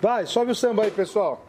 [0.00, 1.44] Vai, sobe o samba aí, pessoal.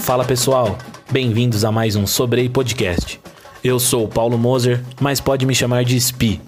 [0.00, 0.76] Fala pessoal,
[1.12, 3.20] bem-vindos a mais um Sobrei Podcast.
[3.62, 6.40] Eu sou o Paulo Moser, mas pode me chamar de Spi.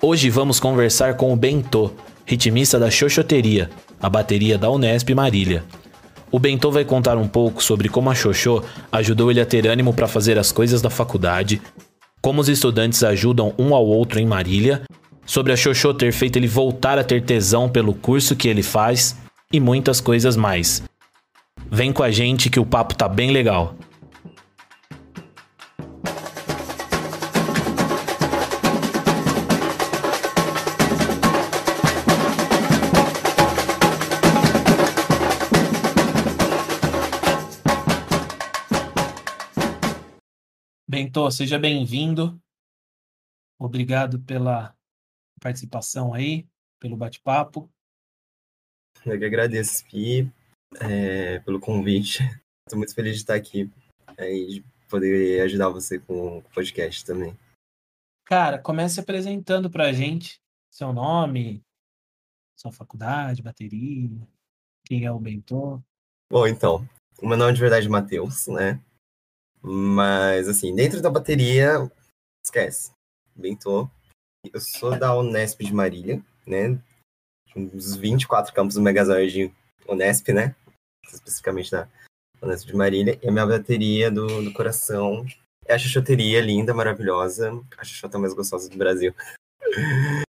[0.00, 1.90] Hoje vamos conversar com o Bentô,
[2.24, 3.68] ritmista da Xoxoteria,
[4.00, 5.64] a bateria da Unesp Marília.
[6.30, 8.62] O Bentô vai contar um pouco sobre como a Xoxô
[8.92, 11.60] ajudou ele a ter ânimo para fazer as coisas da faculdade,
[12.24, 14.80] como os estudantes ajudam um ao outro em Marília,
[15.26, 19.14] sobre a Xoxô ter feito ele voltar a ter tesão pelo curso que ele faz
[19.52, 20.82] e muitas coisas mais.
[21.70, 23.74] Vem com a gente que o papo tá bem legal.
[41.14, 42.42] Bento, seja bem-vindo.
[43.56, 44.76] Obrigado pela
[45.40, 46.44] participação aí,
[46.80, 47.70] pelo bate-papo.
[49.06, 50.28] Eu que agradeço, Pi,
[50.80, 52.24] é, pelo convite.
[52.66, 53.70] Estou muito feliz de estar aqui
[54.18, 57.38] é, e de poder ajudar você com o podcast também.
[58.24, 61.62] Cara, comece apresentando para a gente seu nome,
[62.58, 64.10] sua faculdade, bateria,
[64.84, 65.80] quem é o Bento.
[66.28, 66.84] Bom, então,
[67.22, 68.82] o meu nome de verdade é Matheus, né?
[69.66, 71.90] Mas, assim, dentro da bateria,
[72.44, 72.92] esquece.
[73.34, 73.90] Bento.
[74.52, 76.78] Eu sou da Unesp de Marília, né?
[77.56, 79.50] Uns 24 campos do Megazord
[79.88, 80.54] Unesp, né?
[81.10, 81.88] Especificamente da
[82.42, 83.18] Unesp de Marília.
[83.22, 85.24] E a minha bateria do, do coração
[85.64, 87.50] é a chuchoteria linda, maravilhosa.
[87.78, 89.14] A chuchota mais gostosa do Brasil.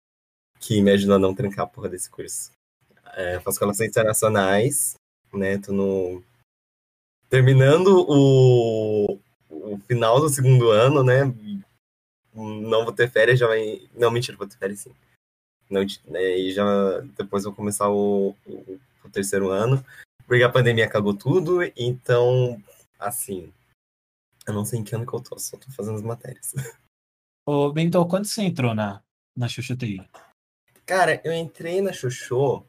[0.60, 2.52] que me ajudou a não trancar a porra desse curso.
[3.14, 4.96] É, faço relações internacionais,
[5.34, 5.58] né?
[5.58, 6.22] Tô no.
[7.32, 9.18] Terminando o,
[9.50, 11.24] o final do segundo ano, né?
[12.34, 13.88] Não vou ter férias, já vai.
[13.94, 14.94] Não, mentira, vou ter férias sim.
[15.70, 16.66] Não, né, e já
[17.18, 19.82] depois vou começar o, o, o terceiro ano.
[20.28, 22.62] Porque a pandemia acabou tudo, então,
[23.00, 23.54] assim.
[24.46, 26.54] Eu não sei em que ano que eu tô, só tô fazendo as matérias.
[27.48, 29.02] Ô, Bento, quando você entrou na,
[29.34, 30.06] na Xuxoteria?
[30.86, 32.66] Cara, eu entrei na Xuxô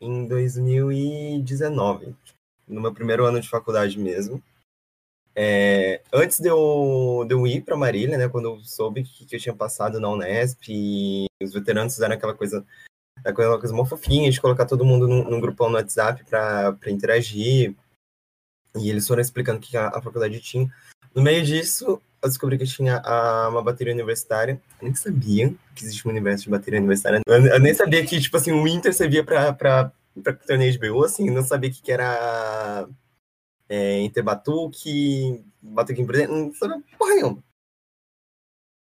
[0.00, 2.14] em 2019,
[2.66, 4.42] no meu primeiro ano de faculdade mesmo.
[5.38, 9.36] É, antes de eu, de eu ir para Marília, né, quando eu soube que, que,
[9.36, 12.64] eu tinha passado na Unesp, e os veteranos fizeram aquela coisa,
[13.22, 17.74] aquela coisa mó fofinha de colocar todo mundo num, num grupão no WhatsApp para interagir,
[18.74, 20.72] e eles foram explicando o que a, a, faculdade tinha.
[21.14, 24.60] No meio disso, eu descobri que tinha a, uma bateria universitária.
[24.80, 27.20] Eu nem sabia que existia um universo de bateria universitária.
[27.26, 29.24] Eu, eu nem sabia que, tipo assim, o Inter servia
[30.22, 32.88] para torneio de BU, assim, não sabia que, que era
[33.68, 37.44] é, Inter Batuque, Batuque Empreendedor, não sabia porra nenhuma.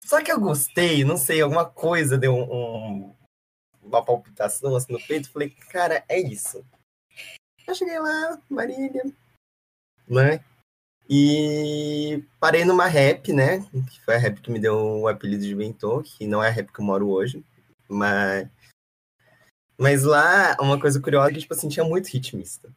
[0.04, 3.16] Só que eu gostei, não sei, alguma coisa deu um, um,
[3.82, 6.64] uma palpitação assim no peito, falei, cara, é isso.
[7.66, 9.02] Eu cheguei lá, Marília,
[10.08, 10.44] né?
[11.08, 13.60] E parei numa rap, né?
[13.90, 16.50] Que foi a rap que me deu o apelido de Bentô, que não é a
[16.50, 17.44] rap que eu moro hoje.
[17.88, 18.48] Mas.
[19.78, 22.72] Mas lá, uma coisa curiosa é que, tipo assim, tinha muito ritmista.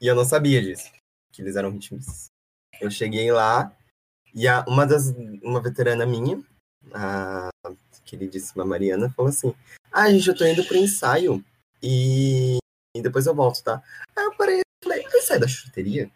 [0.00, 0.90] E eu não sabia disso,
[1.32, 2.26] que eles eram ritmistas.
[2.80, 3.76] Eu cheguei lá
[4.34, 5.10] e a, uma das.
[5.42, 6.42] Uma veterana minha,
[6.92, 7.50] a
[8.04, 9.54] queridíssima Mariana, falou assim:
[9.90, 11.44] Ah, gente, eu tô indo pro ensaio
[11.82, 12.58] e,
[12.96, 13.82] e depois eu volto, tá?
[14.16, 16.10] Aí eu parei falei: Você sai da chuteria?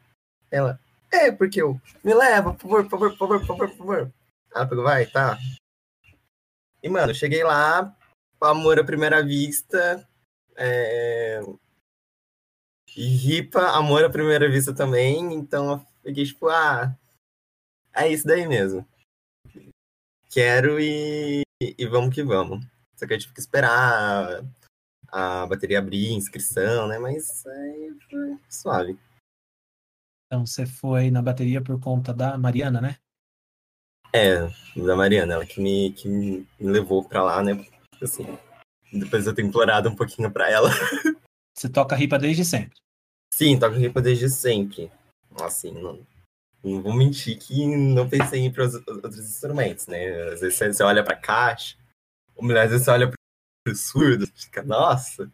[0.50, 3.76] Ela, é, porque eu, me leva, por favor, por favor, por favor, por favor, por
[3.76, 4.12] favor.
[4.54, 5.38] Ela pegou, vai, tá.
[6.82, 7.94] E, mano, cheguei lá,
[8.41, 10.08] amor à primeira vista,
[10.56, 11.41] é...
[12.97, 16.97] e ripa, amor à primeira vista também, então eu fiquei tipo, ah,
[17.94, 18.86] é isso daí mesmo.
[20.30, 22.64] Quero e, e vamos que vamos.
[22.97, 24.44] Só que eu tive que esperar
[25.08, 26.98] a bateria abrir, inscrição, né?
[26.98, 28.98] Mas aí foi suave.
[30.26, 32.98] Então você foi na bateria por conta da Mariana, né?
[34.12, 34.41] É,
[34.80, 37.53] da Mariana, ela que me, que me levou pra lá, né?
[38.03, 38.39] Assim,
[38.93, 40.71] depois eu tenho implorado um pouquinho pra ela.
[41.57, 42.78] Você toca ripa desde sempre?
[43.33, 44.91] Sim, toco ripa desde sempre.
[45.41, 46.07] Assim, não,
[46.63, 50.33] não vou mentir que não pensei em ir para outros instrumentos, né?
[50.33, 51.77] Às vezes você olha pra caixa,
[52.34, 53.10] ou às vezes você olha
[53.65, 55.31] pro surdo, fica, nossa,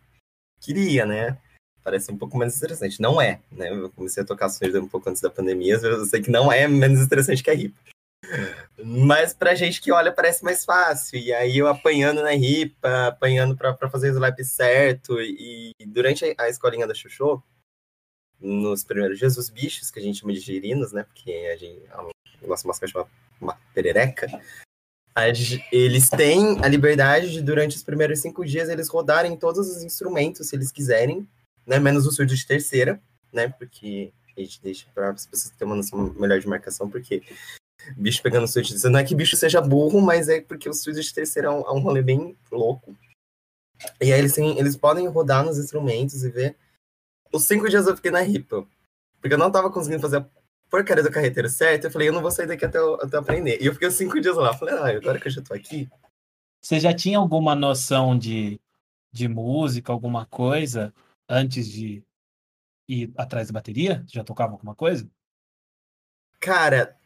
[0.60, 1.38] queria, né?
[1.82, 3.00] parece um pouco mais interessante.
[3.00, 3.70] Não é, né?
[3.70, 6.66] Eu comecei a tocar surdo um pouco antes da pandemia, eu sei que não é
[6.68, 7.78] menos interessante que a ripa.
[8.84, 11.18] Mas pra gente que olha parece mais fácil.
[11.18, 15.20] E aí eu apanhando na ripa, apanhando pra, pra fazer o slap certo.
[15.20, 17.42] E durante a, a escolinha da Xuxô,
[18.40, 21.04] nos primeiros dias, os bichos, que a gente chama de girinos, né?
[21.04, 23.08] Porque a, gente, a nossa mascote chama
[23.40, 24.26] uma perereca.
[25.70, 30.48] eles têm a liberdade de, durante os primeiros cinco dias, eles rodarem todos os instrumentos,
[30.48, 31.26] se eles quiserem,
[31.66, 31.78] né?
[31.78, 33.00] Menos o surdo de terceira,
[33.32, 33.48] né?
[33.48, 37.22] Porque a gente deixa para as pessoas terem uma noção melhor de marcação, porque
[37.96, 41.00] bicho pegando de terceira, não é que bicho seja burro, mas é porque o surdo
[41.00, 42.96] de terceira é um, é um rolê bem louco.
[44.00, 46.56] E aí eles, eles podem rodar nos instrumentos e ver.
[47.32, 48.66] Os cinco dias eu fiquei na ripa.
[49.20, 50.26] Porque eu não tava conseguindo fazer a
[50.70, 51.84] porcaria do carreteiro certo.
[51.84, 53.60] Eu falei, eu não vou sair daqui até eu, até aprender.
[53.60, 54.56] E eu fiquei cinco dias lá.
[54.56, 55.88] Falei, ah, agora que eu já tô aqui.
[56.60, 58.60] Você já tinha alguma noção de,
[59.10, 60.94] de música, alguma coisa,
[61.28, 62.04] antes de
[62.88, 64.04] ir atrás da bateria?
[64.06, 65.08] Já tocava alguma coisa?
[66.38, 66.96] Cara,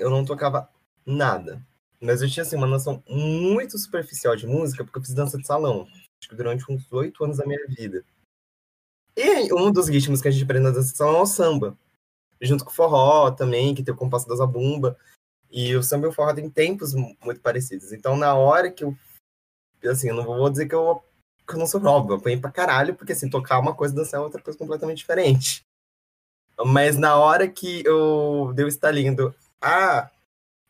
[0.00, 0.68] eu não tocava
[1.04, 1.64] nada.
[2.00, 5.46] Mas eu tinha assim, uma noção muito superficial de música, porque eu fiz dança de
[5.46, 5.86] salão.
[6.20, 8.04] Acho que durante uns oito anos da minha vida.
[9.16, 11.76] E um dos ritmos que a gente aprende na dança de salão é o samba.
[12.40, 14.96] Junto com o forró também, que tem o compasso da zabumba.
[15.50, 17.92] E o samba e o forró têm tempos muito parecidos.
[17.92, 18.96] Então, na hora que eu.
[19.84, 21.02] Assim, eu não vou dizer que eu,
[21.46, 23.96] que eu não sou óbvio, eu apanhei pra caralho, porque assim, tocar uma coisa e
[23.96, 25.64] dançar é outra coisa completamente diferente.
[26.66, 29.34] Mas na hora que eu dei o estalinho do.
[29.60, 30.10] Ah,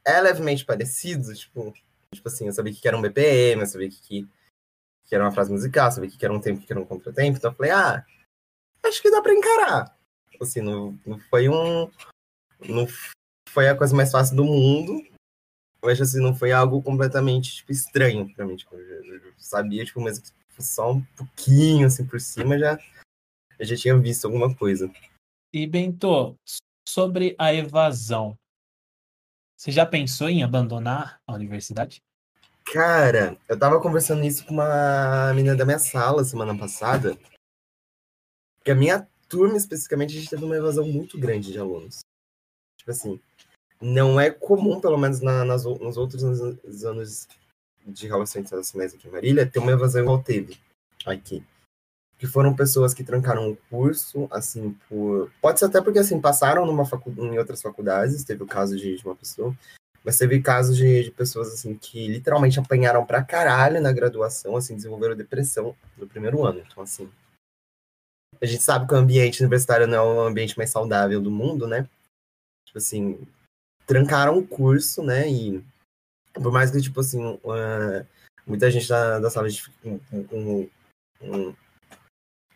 [0.04, 1.72] é levemente parecido, tipo,
[2.14, 4.26] tipo assim, eu sabia que era um BPM, eu sabia que,
[5.06, 7.38] que era uma frase musical, eu sabia que era um tempo, que era um contratempo,
[7.38, 8.04] então eu falei, ah,
[8.86, 9.96] acho que dá pra encarar.
[10.40, 11.90] Assim, não, não foi um.
[12.60, 12.86] Não
[13.48, 15.02] foi a coisa mais fácil do mundo,
[15.82, 18.56] mas assim, não foi algo completamente tipo, estranho pra mim.
[18.56, 20.20] Tipo, eu sabia, tipo, mas
[20.58, 22.78] só um pouquinho assim por cima já,
[23.58, 24.90] eu já tinha visto alguma coisa.
[25.58, 26.38] E Bento,
[26.88, 28.38] sobre a evasão,
[29.56, 32.00] você já pensou em abandonar a universidade?
[32.72, 37.18] Cara, eu tava conversando isso com uma menina da minha sala semana passada.
[38.62, 42.04] Que a minha turma, especificamente, a gente teve uma evasão muito grande de alunos.
[42.76, 43.20] Tipo assim,
[43.80, 47.26] não é comum, pelo menos na, nas, nos outros anos, anos
[47.84, 50.56] de relações internacionais aqui em Marília, ter uma evasão igual teve
[51.04, 51.44] aqui
[52.18, 55.30] que foram pessoas que trancaram o curso, assim, por.
[55.40, 57.10] Pode ser até porque, assim, passaram numa facu...
[57.16, 59.56] em outras faculdades, teve o caso de, uma pessoa,
[60.04, 64.74] mas teve casos de, de, pessoas, assim, que literalmente apanharam pra caralho na graduação, assim,
[64.74, 66.60] desenvolveram depressão no primeiro ano.
[66.66, 67.08] Então, assim.
[68.40, 71.66] A gente sabe que o ambiente universitário não é o ambiente mais saudável do mundo,
[71.66, 71.88] né?
[72.66, 73.26] Tipo assim,
[73.86, 75.28] trancaram o curso, né?
[75.28, 75.64] E
[76.34, 78.06] por mais que, tipo assim, uh,
[78.46, 80.68] muita gente da, da sala de, com, com,
[81.18, 81.54] com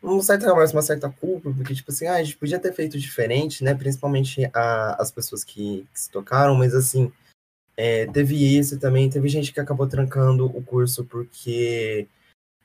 [0.03, 2.99] um certo remorso, uma certa culpa, porque, tipo assim, ah, a gente podia ter feito
[2.99, 3.75] diferente, né?
[3.75, 7.13] Principalmente a, as pessoas que, que, se tocaram, mas assim,
[7.77, 12.09] é, teve isso também, teve gente que acabou trancando o curso porque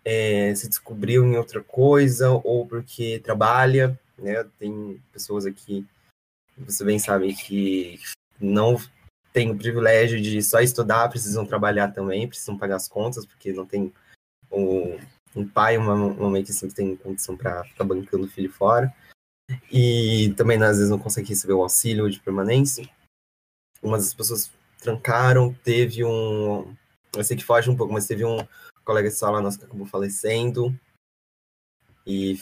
[0.03, 4.43] é, se descobriu em outra coisa, ou porque trabalha, né?
[4.57, 5.85] Tem pessoas aqui,
[6.57, 7.99] você bem sabe, que
[8.39, 8.77] não
[9.31, 13.65] tem o privilégio de só estudar, precisam trabalhar também, precisam pagar as contas, porque não
[13.65, 13.93] tem
[14.49, 14.97] o
[15.35, 18.93] um pai, uma, uma mãe que sempre tem condição para ficar bancando o filho fora.
[19.71, 22.89] E também, às vezes, não consegue receber o auxílio de permanência.
[23.81, 26.75] Umas das pessoas trancaram, teve um.
[27.15, 28.37] Eu sei que foge um pouco, mas teve um
[28.83, 30.77] colega de sala nosso que acabou falecendo.
[32.05, 32.39] E.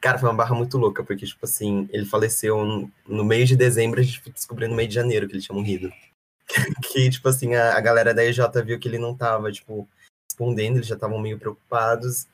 [0.00, 4.00] Cara, foi uma barra muito louca, porque, tipo assim, ele faleceu no meio de dezembro,
[4.00, 5.92] a gente descobriu no meio de janeiro que ele tinha morrido.
[6.90, 9.88] que, tipo assim, a, a galera da EJ viu que ele não tava, tipo,
[10.42, 12.26] respondendo, eles já estavam meio preocupados.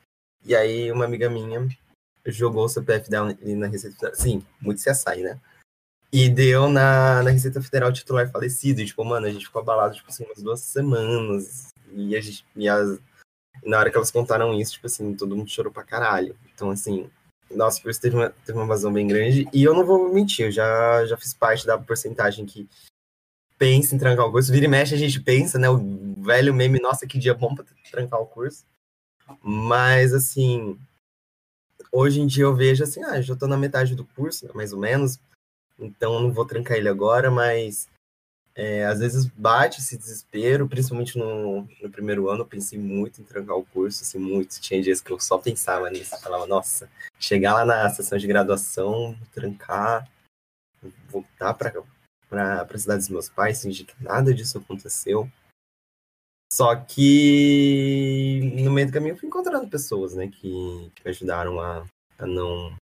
[0.45, 1.69] E aí uma amiga minha
[2.27, 4.15] jogou o CPF dela na Receita Federal.
[4.15, 5.39] Sim, muito CSI, né?
[6.13, 8.81] E deu na, na Receita Federal titular falecido.
[8.81, 11.69] E, tipo, mano, a gente ficou abalado, tipo assim, umas duas semanas.
[11.93, 12.45] E a gente.
[12.57, 12.99] E as,
[13.65, 16.37] na hora que elas contaram isso, tipo assim, todo mundo chorou pra caralho.
[16.55, 17.11] Então, assim,
[17.51, 19.47] nossa, por isso teve uma, teve uma vazão bem grande.
[19.53, 22.69] E eu não vou mentir, eu já, já fiz parte da porcentagem que
[23.59, 24.53] pensa em trancar o curso.
[24.53, 25.69] Vira e mexe, a gente pensa, né?
[25.69, 25.79] O
[26.23, 28.65] velho meme, nossa, que dia bom pra trancar o curso.
[29.43, 30.79] Mas, assim,
[31.93, 34.73] hoje em dia eu vejo assim, ah, já tô na metade do curso, né, mais
[34.73, 35.19] ou menos,
[35.79, 37.89] então não vou trancar ele agora, mas
[38.55, 43.25] é, às vezes bate esse desespero, principalmente no, no, primeiro ano, eu pensei muito em
[43.25, 44.61] trancar o curso, assim, muito.
[44.61, 49.17] Tinha dias que eu só pensava nisso, falava, nossa, chegar lá na sessão de graduação,
[49.33, 50.11] trancar,
[51.09, 51.71] voltar para
[52.29, 55.31] para a cidade dos meus pais, fingir que nada disso aconteceu.
[56.53, 61.61] Só que no meio do caminho eu fui encontrando pessoas, né, que, que me ajudaram
[61.61, 61.87] a,
[62.19, 62.75] a, não,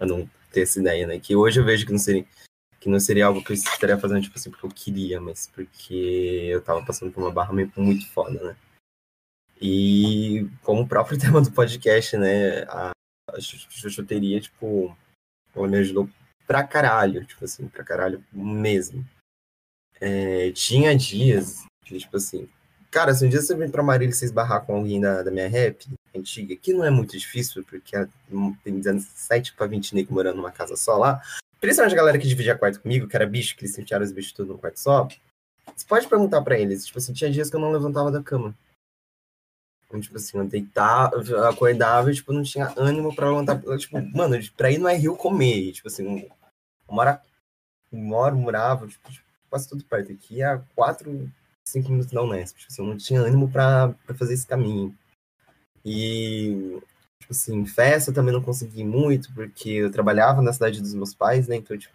[0.00, 2.26] a não ter essa ideia, né, que hoje eu vejo que não seria,
[2.80, 5.94] que não seria algo que eu estaria fazendo, tipo assim, porque eu queria, mas porque
[6.50, 8.56] eu tava passando por uma barra muito foda, né.
[9.60, 12.90] E como o próprio tema do podcast, né, a,
[13.30, 14.96] a chuteria, tipo,
[15.54, 16.10] ela me ajudou
[16.46, 19.04] pra caralho, tipo assim, pra caralho mesmo.
[20.00, 22.48] É, tinha dias Que, tipo assim,
[22.90, 25.30] cara, se um dia você vem pra Marília e você esbarrar com alguém da, da
[25.30, 27.96] minha rap antiga, que não é muito difícil, porque
[28.64, 31.22] tem 17 pra 20 negros morando numa casa só lá,
[31.60, 34.32] principalmente a galera que dividia quarto comigo, que era bicho, que eles sentiam os bichos
[34.32, 35.08] tudo no quarto só,
[35.74, 38.54] você pode perguntar pra eles, tipo assim, tinha dias que eu não levantava da cama.
[39.86, 43.60] Então, tipo assim, eu deitava, eu acordava e, tipo, não tinha ânimo pra levantar.
[43.78, 45.72] Tipo, mano, pra ir no Rio comer.
[45.72, 46.30] Tipo assim, eu
[46.88, 47.18] moro,
[47.92, 49.08] moro, morava, tipo,
[49.48, 51.30] quase tudo perto aqui, a quatro,
[51.66, 52.58] cinco minutos da Unesp.
[52.58, 54.96] Tipo assim, eu não tinha ânimo pra, pra fazer esse caminho.
[55.84, 56.80] E,
[57.20, 61.46] tipo assim, festa também não consegui muito, porque eu trabalhava na cidade dos meus pais,
[61.46, 61.56] né?
[61.56, 61.94] Então, tipo,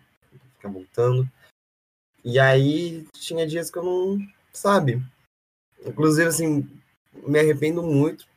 [0.55, 1.29] ficava voltando.
[2.23, 5.03] E aí, tinha dias que eu não, sabe?
[5.85, 6.69] Inclusive, assim,
[7.13, 8.27] me arrependo muito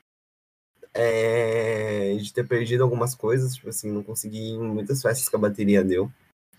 [0.93, 3.55] é, de ter perdido algumas coisas.
[3.55, 6.11] Tipo assim, não consegui em muitas festas que a bateria deu.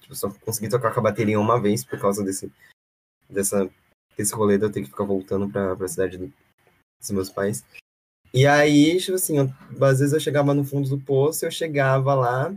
[0.01, 2.51] Tipo, só consegui tocar com a bateria uma vez por causa desse,
[3.29, 3.69] dessa,
[4.17, 6.17] desse rolê de eu ter que ficar voltando pra, pra cidade
[7.00, 7.63] dos meus pais.
[8.34, 9.50] E aí, tipo assim, eu,
[9.81, 12.53] às vezes eu chegava no fundo do poço, eu chegava lá,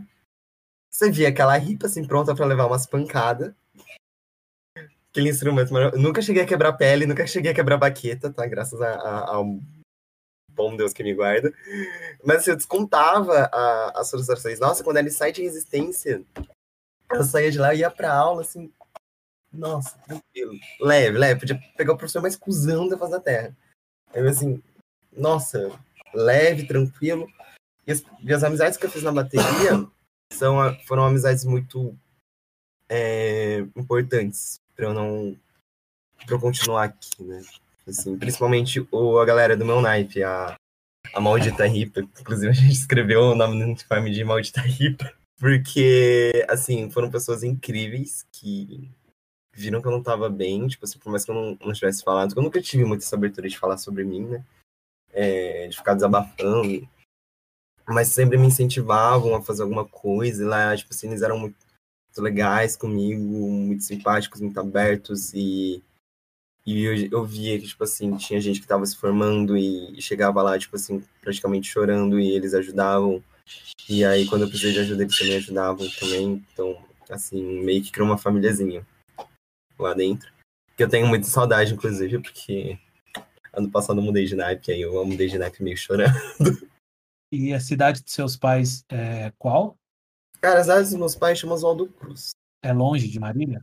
[0.91, 3.53] você via aquela ripa assim pronta para levar umas pancadas.
[5.19, 8.47] Aquele instrumento, eu nunca cheguei a quebrar pele, nunca cheguei a quebrar baqueta, tá?
[8.47, 9.59] Graças a, a, ao
[10.53, 11.53] bom Deus que me guarda.
[12.23, 14.61] Mas assim, eu descontava a, as frustrações.
[14.61, 16.23] Nossa, quando ele sai de resistência,
[17.11, 18.71] eu saía de lá e ia pra aula, assim,
[19.51, 20.53] nossa, tranquilo.
[20.79, 21.39] Leve, leve.
[21.41, 23.57] Podia pegar o professor mais cuzão da face da terra.
[24.13, 24.63] Aí, assim,
[25.11, 25.69] nossa,
[26.13, 27.27] leve, tranquilo.
[27.85, 29.85] E as, e as amizades que eu fiz na bateria
[30.31, 31.93] são, foram amizades muito
[32.87, 35.35] é, importantes para eu não
[36.25, 37.41] para eu continuar aqui, né?
[37.85, 40.55] Assim, principalmente o, a galera do meu naipe, a,
[41.13, 42.01] a Maldita Ripa.
[42.01, 45.11] Inclusive, a gente escreveu o nome no uniforme de Maldita Ripa.
[45.37, 48.89] Porque, assim, foram pessoas incríveis que
[49.53, 52.03] viram que eu não tava bem, tipo assim, por mais que eu não, não tivesse
[52.03, 54.45] falado, eu nunca tive muita essa abertura de falar sobre mim, né?
[55.11, 56.87] É, de ficar desabafando.
[57.87, 61.68] Mas sempre me incentivavam a fazer alguma coisa, e lá, tipo assim, eles eram muito
[62.17, 65.83] legais comigo, muito simpáticos, muito abertos, e,
[66.65, 70.01] e eu, eu via que, tipo assim, tinha gente que tava se formando e, e
[70.01, 73.23] chegava lá, tipo assim, praticamente chorando, e eles ajudavam
[73.87, 76.45] e aí, quando eu precisei de ajuda, eles também ajudavam também.
[76.53, 76.77] Então,
[77.09, 78.85] assim, meio que criou uma famíliazinha
[79.77, 80.31] lá dentro.
[80.77, 82.77] Que eu tenho muita saudade, inclusive, porque
[83.51, 86.13] ano passado eu mudei de naipe, aí eu mudei de naipe meio chorando.
[87.31, 89.77] E a cidade de seus pais é qual?
[90.41, 92.31] Cara, a cidade dos meus pais chama Oswaldo Cruz.
[92.63, 93.59] É longe de Marília?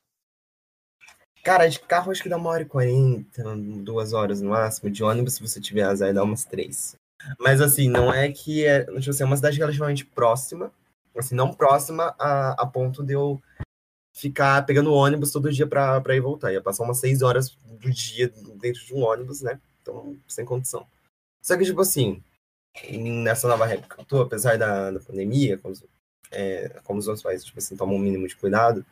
[1.42, 4.90] Cara, de carro acho que dá uma hora e quarenta, duas horas no máximo.
[4.90, 6.97] De ônibus, se você tiver azar, dá umas três.
[7.38, 8.85] Mas assim, não é que é.
[8.85, 10.73] Tipo assim, é uma cidade relativamente próxima.
[11.16, 13.40] Assim, não próxima a, a ponto de eu
[14.12, 16.52] ficar pegando ônibus todo dia pra, pra ir voltar.
[16.52, 19.59] Ia passar umas seis horas do dia dentro de um ônibus, né?
[19.80, 20.87] Então, sem condição.
[21.40, 22.23] Só que, tipo assim,
[22.90, 25.75] nessa nova época que eu tô, apesar da, da pandemia, como,
[26.30, 28.85] é, como os outros países, tipo assim, tomam o um mínimo de cuidado,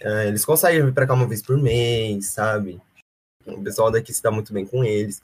[0.00, 2.80] é, eles conseguem vir pra cá uma vez por mês, sabe?
[3.46, 5.22] O pessoal daqui se dá muito bem com eles.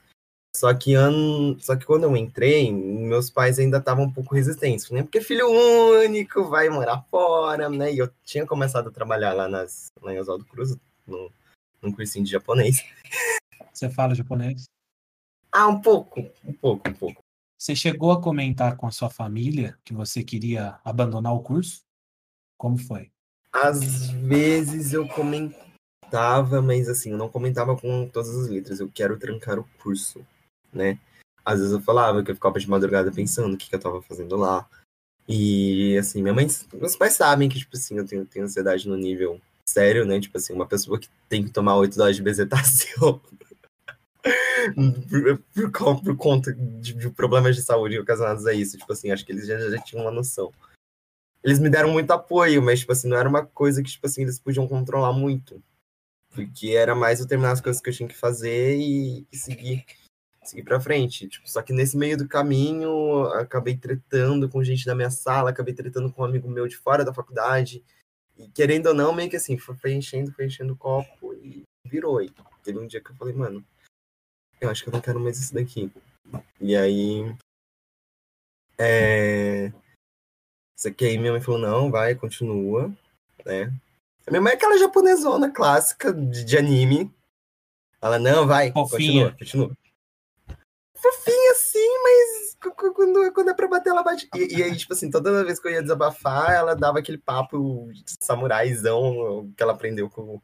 [0.54, 1.58] Só que, an...
[1.58, 5.02] Só que quando eu entrei, meus pais ainda estavam um pouco resistentes, né?
[5.02, 7.92] Porque filho único, vai morar fora, né?
[7.92, 9.86] E eu tinha começado a trabalhar lá, nas...
[10.00, 11.32] lá em Oswaldo Cruz, no...
[11.80, 12.84] num cursinho de japonês.
[13.72, 14.64] Você fala japonês?
[15.50, 17.22] Ah, um pouco, um pouco, um pouco.
[17.62, 21.82] Você chegou a comentar com a sua família que você queria abandonar o curso?
[22.58, 23.12] Como foi?
[23.52, 28.80] Às vezes eu comentava, mas assim, eu não comentava com todas as letras.
[28.80, 30.26] Eu quero trancar o curso
[30.72, 30.98] né?
[31.44, 34.02] Às vezes eu falava que eu ficava de madrugada pensando o que, que eu tava
[34.02, 34.68] fazendo lá.
[35.28, 38.96] E, assim, minha mãe, meus pais sabem que, tipo assim, eu tenho, tenho ansiedade no
[38.96, 40.18] nível sério, né?
[40.18, 43.22] Tipo assim, uma pessoa que tem que tomar oito doses de bezetacil
[45.54, 48.78] por, por, por, conta de, de, problemas de saúde ocasionados a isso.
[48.78, 50.52] Tipo assim, acho que eles já, já tinham uma noção.
[51.42, 54.22] Eles me deram muito apoio, mas, tipo assim, não era uma coisa que, tipo assim,
[54.22, 55.62] eles podiam controlar muito.
[56.30, 59.84] Porque era mais eu terminar as coisas que eu tinha que fazer e, e seguir
[60.42, 61.28] seguir para frente.
[61.28, 65.74] Tipo, só que nesse meio do caminho, acabei tretando com gente da minha sala, acabei
[65.74, 67.84] tretando com um amigo meu de fora da faculdade.
[68.36, 72.20] E querendo ou não, meio que assim, foi enchendo, foi enchendo o copo e virou.
[72.20, 72.30] E
[72.62, 73.64] teve um dia que eu falei, mano,
[74.64, 75.90] eu acho que eu não quero mais isso daqui.
[76.60, 77.34] E aí.
[78.78, 79.72] É.
[80.76, 82.92] Isso aqui aí minha mãe falou, não, vai, continua,
[83.44, 83.72] né?
[84.26, 87.12] A minha mãe é aquela japonesona clássica de, de anime.
[88.00, 89.30] Ela, não, vai, Fofinha.
[89.30, 89.76] continua, continua
[91.02, 92.56] fofinha assim, mas
[92.94, 94.28] quando, quando é pra bater, ela bate.
[94.36, 97.90] E, e, aí, tipo assim, toda vez que eu ia desabafar, ela dava aquele papo
[97.92, 100.42] de samuraizão que ela aprendeu com, com o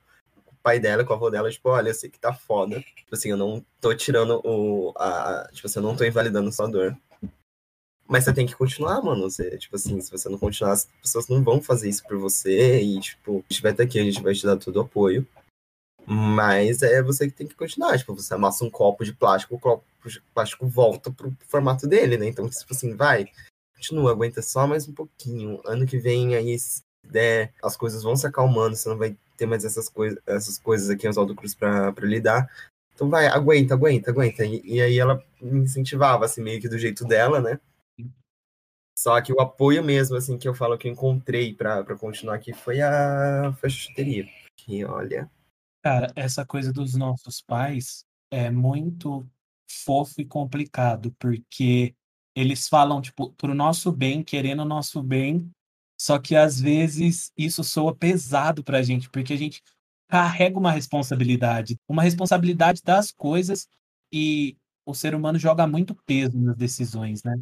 [0.63, 2.81] pai dela, com o avô dela, tipo, olha, eu sei que tá foda.
[2.81, 4.93] Tipo assim, eu não tô tirando o.
[4.97, 6.97] A, tipo assim, eu não tô invalidando sua dor.
[8.07, 9.31] Mas você tem que continuar, mano.
[9.31, 12.81] Você, tipo assim, se você não continuar, as pessoas não vão fazer isso por você.
[12.81, 15.27] E, tipo, a vai estar aqui, a gente vai te dar todo o apoio.
[16.07, 17.99] Mas é você que tem que continuar.
[17.99, 22.17] Tipo, você amassa um copo de plástico, o copo de plástico volta pro formato dele,
[22.17, 22.27] né?
[22.27, 23.27] Então, tipo assim, vai,
[23.75, 25.61] continua, aguenta só mais um pouquinho.
[25.67, 29.47] Ano que vem, aí, se der, as coisas vão se acalmando, você não vai ter
[29.47, 32.51] mais essas, coisa, essas coisas aqui em Oswaldo Cruz pra, pra lidar.
[32.95, 34.45] Então vai, aguenta, aguenta, aguenta.
[34.45, 37.61] E, e aí ela me incentivava, assim, meio que do jeito dela, né?
[38.99, 42.53] Só que o apoio mesmo, assim, que eu falo que eu encontrei para continuar aqui
[42.53, 44.27] foi a, foi a chuteria.
[44.57, 45.31] Que, olha.
[45.85, 49.25] Cara, essa coisa dos nossos pais é muito
[49.71, 51.95] fofo e complicado, porque
[52.37, 55.49] eles falam, tipo, pro nosso bem, querendo o nosso bem,
[55.99, 59.63] só que às vezes isso soa pesado pra gente, porque a gente
[60.09, 63.67] carrega uma responsabilidade, uma responsabilidade das coisas
[64.13, 67.35] e o ser humano joga muito peso nas decisões, né?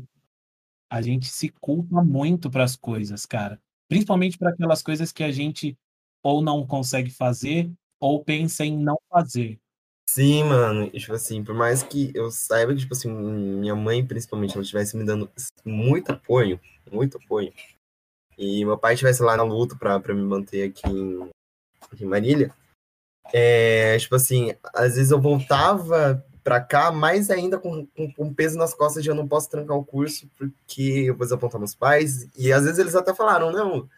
[0.91, 3.61] A gente se culpa muito para as coisas, cara.
[3.89, 5.77] Principalmente para aquelas coisas que a gente
[6.23, 7.71] ou não consegue fazer
[8.01, 9.61] ou pensa em não fazer.
[10.09, 10.91] Sim, mano.
[10.91, 14.97] tipo assim, por mais que eu saiba que, tipo assim, minha mãe, principalmente, ela estivesse
[14.97, 15.31] me dando
[15.65, 16.61] muito apoio,
[16.91, 17.53] muito apoio,
[18.37, 21.31] e meu pai estivesse lá na luta pra, pra me manter aqui em,
[22.01, 22.53] em Marília,
[23.33, 28.57] é, tipo assim, às vezes eu voltava para cá, mais ainda com, com, com, peso
[28.57, 32.29] nas costas de eu não posso trancar o curso porque eu vou apontar meus pais.
[32.37, 33.89] E às vezes eles até falaram, não,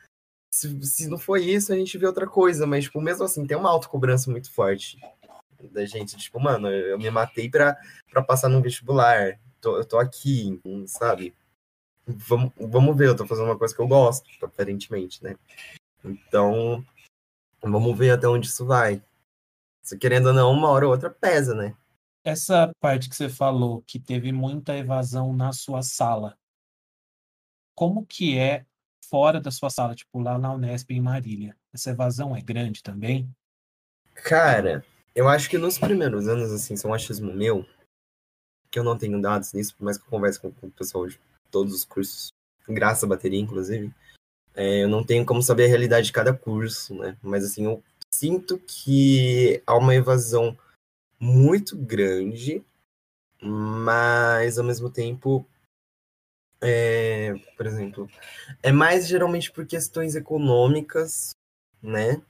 [0.51, 2.67] se, se não foi isso, a gente vê outra coisa.
[2.67, 4.99] Mas, tipo, mesmo assim, tem uma autocobrança muito forte
[5.71, 6.17] da gente.
[6.17, 7.77] Tipo, mano, eu me matei para
[8.27, 9.39] passar num vestibular.
[9.61, 11.35] Tô, eu tô aqui, sabe?
[12.11, 15.37] Vamos, vamos ver, eu tô fazendo uma coisa que eu gosto, aparentemente, né?
[16.03, 16.83] Então,
[17.61, 19.05] vamos ver até onde isso vai.
[19.83, 21.77] Se querendo ou não, uma hora ou outra pesa, né?
[22.25, 26.35] Essa parte que você falou, que teve muita evasão na sua sala,
[27.75, 28.65] como que é
[29.05, 31.57] fora da sua sala, tipo lá na Unesp em Marília?
[31.75, 33.31] Essa evasão é grande também?
[34.15, 37.67] Cara, eu acho que nos primeiros anos, assim, são um achismo meu,
[38.71, 41.07] que eu não tenho dados nisso, por mais que eu converse com, com o pessoal
[41.07, 42.29] de todos os cursos,
[42.69, 43.93] graças à bateria, inclusive,
[44.55, 47.17] é, eu não tenho como saber a realidade de cada curso, né?
[47.23, 47.83] Mas, assim, eu
[48.13, 50.57] sinto que há uma evasão
[51.21, 52.65] muito grande,
[53.41, 55.47] mas ao mesmo tempo,
[56.61, 58.11] é, por exemplo,
[58.63, 61.31] é mais geralmente por questões econômicas,
[61.83, 62.21] né?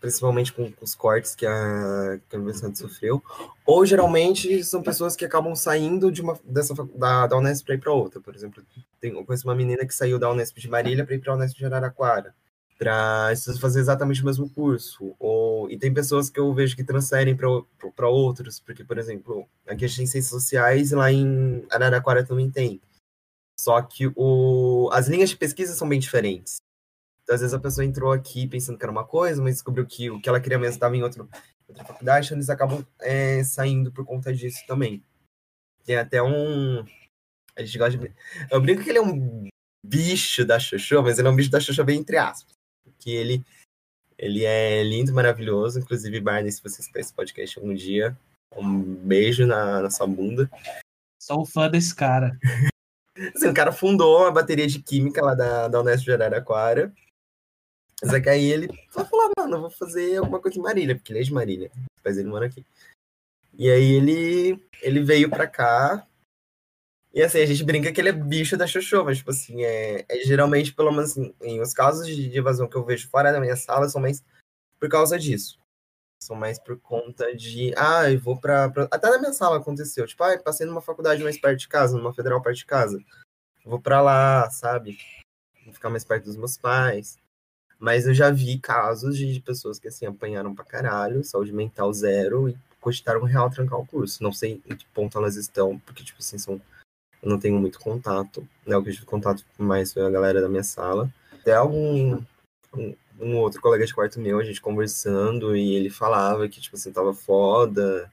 [0.00, 3.22] Principalmente com, os cortes que a, que a universidade sofreu,
[3.64, 7.78] ou geralmente são pessoas que acabam saindo de uma dessa da, da Unesp para ir
[7.78, 8.20] para outra.
[8.20, 8.62] Por exemplo,
[9.00, 11.36] tem, eu conheço uma menina que saiu da Unesp de Marília para ir para a
[11.36, 12.34] Unesp de Araraquara
[12.78, 15.14] para fazer exatamente o mesmo curso.
[15.18, 19.84] Ou, e tem pessoas que eu vejo que transferem para outros, porque, por exemplo, aqui
[19.84, 22.80] a gente tem ciências sociais e lá em Araraquara também tem.
[23.58, 26.58] Só que o, as linhas de pesquisa são bem diferentes.
[27.26, 30.08] Então, às vezes a pessoa entrou aqui pensando que era uma coisa, mas descobriu que
[30.08, 31.28] o que ela queria mesmo estava em outro,
[31.66, 35.02] outra faculdade, então eles acabam é, saindo por conta disso também.
[35.84, 36.84] Tem até um.
[37.56, 38.12] A gente gosta de.
[38.48, 39.48] Eu brinco que ele é um
[39.84, 42.56] bicho da Xoxô, mas ele é um bicho da Xoxô bem entre aspas
[42.98, 43.44] que ele,
[44.18, 45.78] ele é lindo, maravilhoso.
[45.78, 48.16] Inclusive, Barney, se você escutar esse podcast algum dia,
[48.56, 50.50] um beijo na, na sua bunda.
[51.20, 52.38] Sou fã desse cara.
[53.34, 56.92] assim, o cara fundou uma bateria de química lá da, da Unesp de Araraquara.
[58.04, 61.20] Só que aí ele falou, mano, eu vou fazer alguma coisa em Marília, porque ele
[61.20, 61.70] é de Marília.
[62.04, 62.64] Mas ele mora aqui.
[63.58, 66.06] E aí ele, ele veio pra cá,
[67.16, 70.04] e assim, a gente brinca que ele é bicho da Xoxô, mas, tipo assim, é,
[70.06, 73.40] é geralmente, pelo menos assim, em os casos de evasão que eu vejo fora da
[73.40, 74.22] minha sala, são mais
[74.78, 75.58] por causa disso.
[76.22, 78.86] São mais por conta de, ah, eu vou pra, pra...
[78.90, 82.12] Até na minha sala aconteceu, tipo, ah, passei numa faculdade mais perto de casa, numa
[82.12, 83.02] federal perto de casa.
[83.64, 84.98] vou pra lá, sabe?
[85.64, 87.16] Vou ficar mais perto dos meus pais.
[87.78, 92.48] Mas eu já vi casos de, pessoas que, assim, apanharam pra caralho, saúde mental zero,
[92.48, 94.22] e cogitaram real trancar o curso.
[94.22, 96.60] Não sei em que ponto elas estão, porque, tipo assim, são
[97.22, 98.76] eu não tenho muito contato, né?
[98.76, 101.12] O que eu tive contato mais foi a galera da minha sala.
[101.32, 102.22] Até algum
[102.74, 106.76] um, um, outro colega de quarto meu, a gente conversando, e ele falava que, tipo
[106.76, 108.10] assim, tava foda.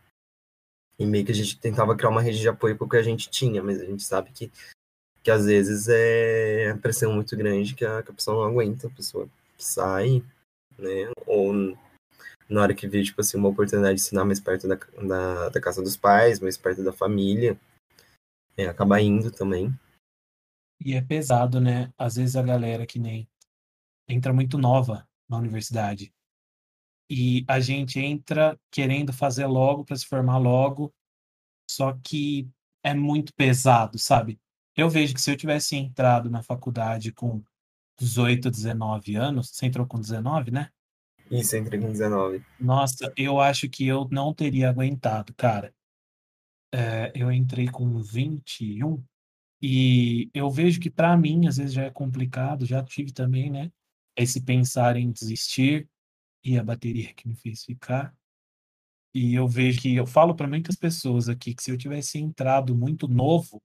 [0.97, 3.03] E meio que a gente tentava criar uma rede de apoio com o que a
[3.03, 4.51] gente tinha, mas a gente sabe que,
[5.21, 8.87] que às vezes é a pressão muito grande que a, que a pessoa não aguenta,
[8.87, 10.23] a pessoa sai,
[10.77, 11.11] né?
[11.25, 11.53] Ou
[12.49, 15.61] na hora que vê, tipo assim, uma oportunidade de ensinar mais perto da, da, da
[15.61, 17.59] casa dos pais, mais perto da família,
[18.57, 19.73] é, acaba indo também.
[20.83, 21.91] E é pesado, né?
[21.97, 23.27] Às vezes a galera que nem
[24.07, 26.13] entra muito nova na universidade
[27.09, 30.93] e a gente entra querendo fazer logo para se formar logo,
[31.69, 32.49] só que
[32.83, 34.39] é muito pesado, sabe?
[34.75, 37.43] Eu vejo que se eu tivesse entrado na faculdade com
[37.99, 40.69] 18, 19 anos, você entrou com 19, né?
[41.31, 42.45] Isso, entrei com 19.
[42.59, 45.73] Nossa, eu acho que eu não teria aguentado, cara.
[46.73, 49.03] É, eu entrei com 21
[49.61, 53.71] e eu vejo que para mim às vezes já é complicado, já tive também, né?
[54.15, 55.87] Esse pensar em desistir
[56.43, 58.13] e a bateria que me fez ficar.
[59.13, 62.75] E eu vejo que eu falo para muitas pessoas aqui que se eu tivesse entrado
[62.75, 63.61] muito novo,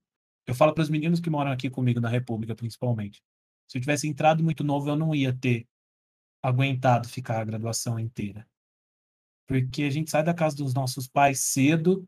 [0.47, 3.23] eu falo para os meninos que moram aqui comigo na República, principalmente.
[3.69, 5.67] Se eu tivesse entrado muito novo, eu não ia ter
[6.43, 8.47] aguentado ficar a graduação inteira.
[9.47, 12.07] Porque a gente sai da casa dos nossos pais cedo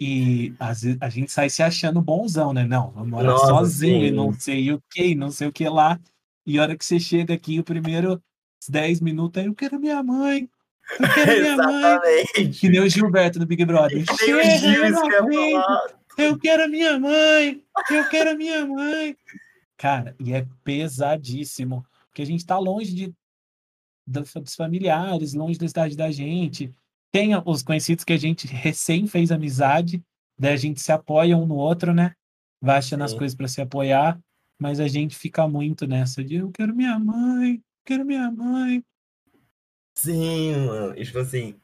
[0.00, 2.64] e às vezes a gente sai se achando bonzão, né?
[2.64, 4.06] Não, vou morar Nossa, sozinho sim.
[4.06, 6.00] e não sei o que, não sei o que lá.
[6.46, 8.22] E a hora que você chega aqui, o primeiro
[8.68, 10.48] 10 minutos aí, eu quero minha mãe,
[10.98, 12.52] eu quero minha mãe.
[12.52, 14.04] Que nem o Gilberto do Big Brother.
[14.04, 15.62] Que Chega, eu eu.
[16.16, 17.64] Eu quero a minha mãe!
[17.90, 19.16] Eu quero a minha mãe!
[19.76, 23.14] Cara, e é pesadíssimo, porque a gente tá longe de,
[24.06, 26.74] dos familiares, longe da cidade da gente.
[27.10, 30.02] Tem os conhecidos que a gente recém fez amizade,
[30.38, 32.14] daí a gente se apoia um no outro, né?
[32.60, 34.18] Vai achando as coisas para se apoiar,
[34.58, 38.82] mas a gente fica muito nessa de eu quero minha mãe, quero minha mãe.
[39.96, 40.98] Sim, mano.
[40.98, 41.54] E, tipo assim,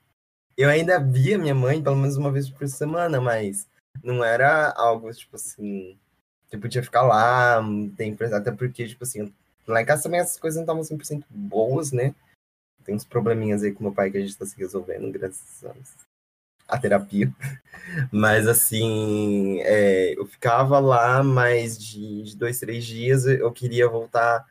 [0.57, 3.69] eu ainda via minha mãe pelo menos uma vez por semana, mas
[4.03, 5.99] não era algo, tipo assim,
[6.53, 7.63] eu podia ficar lá
[7.97, 9.33] tempo, até porque, tipo assim,
[9.67, 12.15] lá em casa também essas coisas não estavam 100% boas, né?
[12.85, 15.65] Tem uns probleminhas aí com meu pai que a gente tá se resolvendo, graças
[16.67, 17.33] a terapia.
[18.11, 24.47] Mas, assim, é, eu ficava lá mais de, de dois, três dias, eu queria voltar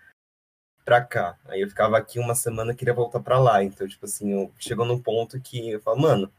[0.85, 1.37] pra cá.
[1.45, 3.63] Aí eu ficava aqui uma semana, queria voltar pra lá.
[3.63, 6.31] Então, tipo assim, eu, chegou num ponto que eu falo, mano,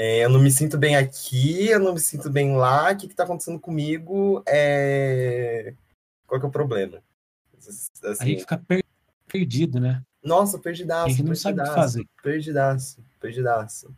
[0.00, 3.08] é, eu não me sinto bem aqui, eu não me sinto bem lá, o que
[3.08, 4.44] que tá acontecendo comigo?
[4.46, 5.74] É...
[6.24, 7.02] Qual que é o problema?
[8.04, 8.84] Aí Assim, fica per-
[9.26, 10.00] perdido, né?
[10.22, 12.06] nossa, perdidaço, não sabe o que perdidaço, fazer.
[12.22, 13.96] perdidaço, perdidaço.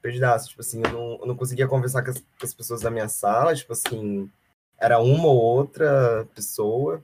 [0.00, 2.90] Perdidaço, tipo assim, eu não, eu não conseguia conversar com as, com as pessoas da
[2.92, 4.30] minha sala, tipo assim,
[4.78, 7.02] era uma ou outra pessoa.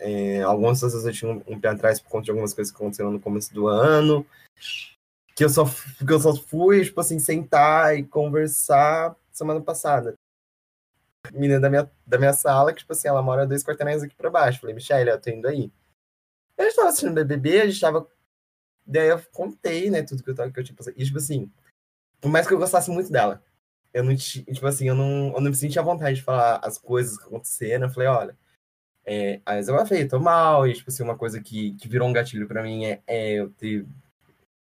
[0.00, 2.78] É, algumas pessoas eu tinha um, um pé atrás por conta de algumas coisas que
[2.78, 4.24] aconteceram no começo do ano.
[5.34, 10.14] Que eu só, que eu só fui, tipo assim, sentar e conversar semana passada.
[11.32, 14.30] Menina da minha, da minha sala, que, tipo assim, ela mora dois quarteirões aqui pra
[14.30, 14.60] baixo.
[14.60, 15.72] Falei, Michelle, eu tô indo aí.
[16.58, 18.06] A gente tava assistindo BBB, a gente tava.
[18.86, 20.94] Daí eu contei, né, tudo que eu, tava, que eu tinha passado.
[20.96, 21.50] E, tipo assim,
[22.20, 23.42] por mais que eu gostasse muito dela,
[23.92, 26.78] eu não tipo assim, eu não, eu não me sentia à vontade de falar as
[26.78, 27.86] coisas que aconteceram.
[27.86, 28.36] Eu falei, olha,
[29.04, 32.12] é, a Isabela fez, tô mal, e, tipo assim, uma coisa que, que virou um
[32.12, 33.86] gatilho pra mim é, é eu ter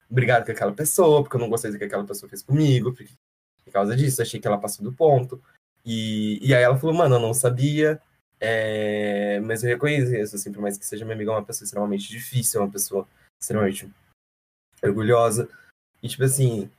[0.08, 3.12] brigado com aquela pessoa, porque eu não gostei do que aquela pessoa fez comigo, porque,
[3.64, 5.42] por causa disso, achei que ela passou do ponto.
[5.84, 8.00] E, e aí ela falou, mano, eu não sabia,
[8.40, 12.08] é, mas eu reconheço, assim, por mais que seja minha amiga, é uma pessoa extremamente
[12.08, 13.06] difícil, é uma pessoa
[13.40, 13.90] extremamente
[14.82, 15.48] orgulhosa.
[16.02, 16.70] E, tipo assim,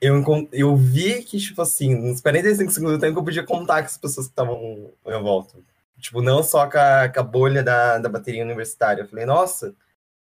[0.00, 3.86] eu, eu vi que, tipo assim, nos 45 segundos do tempo eu podia contar com
[3.86, 5.58] as pessoas que estavam em volta.
[5.98, 9.02] Tipo, não só com a, com a bolha da, da bateria universitária.
[9.02, 9.74] Eu falei, nossa,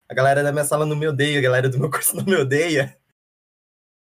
[0.09, 2.35] a galera da minha sala não me odeia, a galera do meu curso não me
[2.35, 2.97] odeia.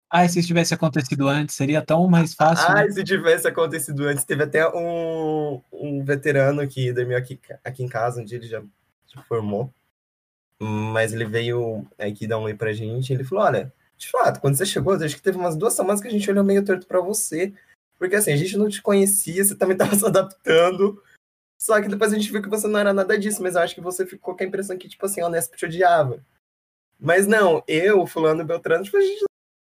[0.10, 2.74] Ai, se isso tivesse acontecido antes, seria tão mais fácil.
[2.74, 2.82] né?
[2.82, 7.90] Ai, se tivesse acontecido antes, teve até um, um veterano que dormiu aqui, aqui em
[7.90, 8.62] casa, um dia ele já
[9.06, 9.74] se formou.
[10.60, 14.40] Mas ele veio aqui dar um oi pra gente e ele falou: Olha, de fato,
[14.40, 16.88] quando você chegou, acho que teve umas duas semanas que a gente olhou meio torto
[16.88, 17.54] pra você.
[18.00, 21.02] Porque assim, a gente não te conhecia, você também tava se adaptando.
[21.58, 23.74] Só que depois a gente viu que você não era nada disso, mas eu acho
[23.74, 26.24] que você ficou com a impressão que, tipo assim, a Unesp te odiava.
[27.00, 29.24] Mas não, eu, Fulano e Beltrano, tipo, a gente,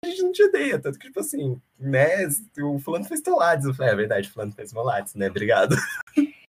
[0.04, 0.78] a gente não te odeia.
[0.78, 2.26] Tanto que, tipo assim, né,
[2.58, 3.34] o Fulano fez teu.
[3.34, 5.28] Eu falei, é verdade, Fulano fez meu Lattes, né?
[5.28, 5.76] Obrigado.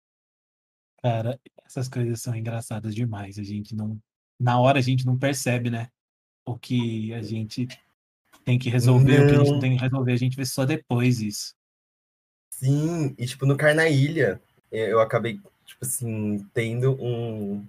[1.02, 3.40] Cara, essas coisas são engraçadas demais.
[3.40, 4.00] A gente não.
[4.40, 5.90] Na hora a gente não percebe, né?
[6.46, 7.68] O que a gente
[8.44, 9.54] tem que resolver, o que a gente Não.
[9.54, 10.12] não tem que resolver.
[10.12, 11.56] A gente vê só depois isso.
[12.54, 17.66] Sim, e tipo, no Carnaília, eu acabei, tipo assim, tendo um,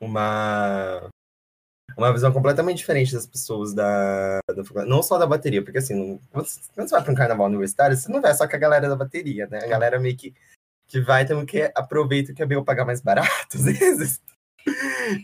[0.00, 1.08] uma,
[1.96, 4.88] uma visão completamente diferente das pessoas da, da faculdade.
[4.88, 8.10] Não só da bateria, porque assim, não- quando você vai para um carnaval universitário, você
[8.10, 9.58] não vai só com a galera da bateria, né?
[9.64, 10.34] A galera meio que,
[10.86, 14.20] que vai também que aproveita que é eu pagar mais barato, às vezes.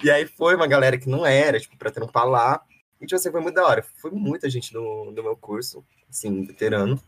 [0.03, 2.65] E aí foi uma galera que não era, tipo, pra trampar lá.
[3.01, 3.83] E, tipo assim, foi muito da hora.
[3.83, 7.01] Foi muita gente no, no meu curso, assim, veterano.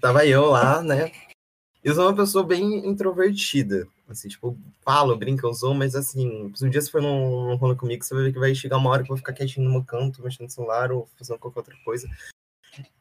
[0.00, 1.12] Tava eu lá, né?
[1.82, 3.86] Eu sou uma pessoa bem introvertida.
[4.08, 7.56] Assim, tipo, falo, brinca, eu zoo, mas assim, se um dia você for num, num
[7.56, 9.66] rolê comigo, você vai ver que vai chegar uma hora que eu vou ficar quietinho
[9.66, 12.08] no meu canto, mexendo no celular ou fazendo qualquer outra coisa.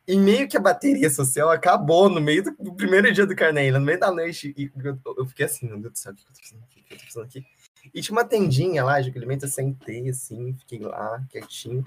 [0.08, 3.80] E meio que a bateria social acabou no meio do, do primeiro dia do Carneiro,
[3.80, 4.54] no meio da noite.
[4.58, 6.80] E eu, eu, fiquei assim, meu Deus do céu, o que eu tô fazendo aqui?
[6.80, 7.46] O que eu tô fazendo aqui?
[7.94, 11.86] E tinha uma tendinha lá de alimento, eu sentei assim, fiquei lá, quietinho.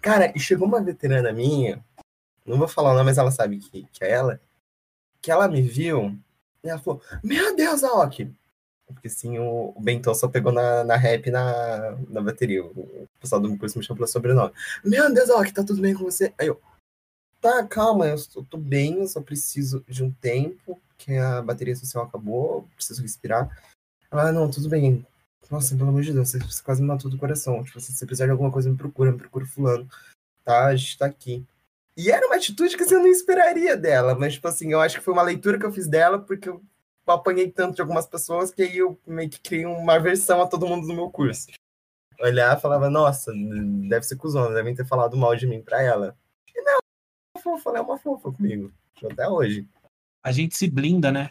[0.00, 1.84] Cara, e chegou uma veterana minha,
[2.46, 4.40] não vou falar o nome, mas ela sabe que, que é ela,
[5.24, 6.14] que ela me viu
[6.62, 8.30] e ela falou: Meu Deus, Aoki!
[8.86, 12.62] Porque sim, o, o só pegou na, na rap na, na bateria.
[12.62, 14.52] O pessoal do meu curso me chamou pelo sobrenome.
[14.84, 16.34] Meu Deus, Aoki, tá tudo bem com você?
[16.38, 16.60] Aí eu,
[17.40, 21.74] tá, calma, eu tô, tô bem, eu só preciso de um tempo, que a bateria
[21.74, 23.48] social acabou, preciso respirar.
[24.10, 25.06] Ela, ah, não, tudo bem.
[25.50, 27.64] Nossa, pelo amor de Deus, você, você quase me matou do coração.
[27.64, 29.88] Tipo, se você precisar de alguma coisa, me procura, me procura fulano.
[30.44, 31.44] Tá, a gente tá aqui.
[31.96, 35.04] E era uma atitude que eu não esperaria dela, mas, tipo assim, eu acho que
[35.04, 36.60] foi uma leitura que eu fiz dela, porque eu
[37.06, 40.66] apanhei tanto de algumas pessoas que aí eu meio que criei uma versão a todo
[40.66, 41.46] mundo do meu curso.
[42.20, 43.32] Olhar e falava, nossa,
[43.88, 46.16] deve ser cuzona, devem ter falado mal de mim pra ela.
[46.54, 46.78] E não, é
[47.36, 48.72] uma fofa, ela é uma fofa comigo,
[49.10, 49.68] até hoje.
[50.22, 51.30] A gente se blinda, né?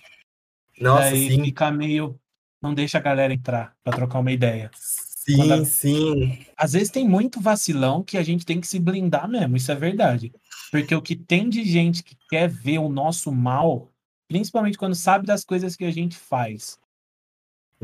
[0.79, 1.43] Nossa, Daí sim.
[1.43, 2.19] fica meio.
[2.61, 4.71] Não deixa a galera entrar pra trocar uma ideia.
[4.75, 6.45] Sim, sim.
[6.57, 9.75] Às vezes tem muito vacilão que a gente tem que se blindar mesmo, isso é
[9.75, 10.33] verdade.
[10.73, 13.91] Porque o que tem de gente que quer ver o nosso mal,
[14.27, 16.79] principalmente quando sabe das coisas que a gente faz.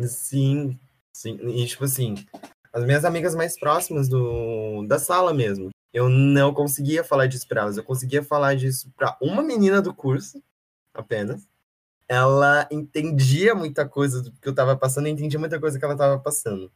[0.07, 0.75] Sim,
[1.13, 1.37] sim.
[1.49, 2.15] E tipo assim,
[2.73, 7.61] as minhas amigas mais próximas do, da sala mesmo, eu não conseguia falar disso pra
[7.61, 7.77] elas.
[7.77, 10.41] Eu conseguia falar disso pra uma menina do curso,
[10.91, 11.47] apenas.
[12.07, 15.95] Ela entendia muita coisa do que eu tava passando e entendia muita coisa que ela
[15.95, 16.71] tava passando.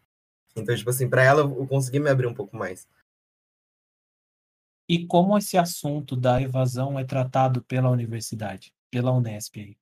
[0.56, 2.88] Então, tipo assim, para ela eu consegui me abrir um pouco mais.
[4.88, 9.78] E como esse assunto da evasão é tratado pela universidade, pela Unesp aí?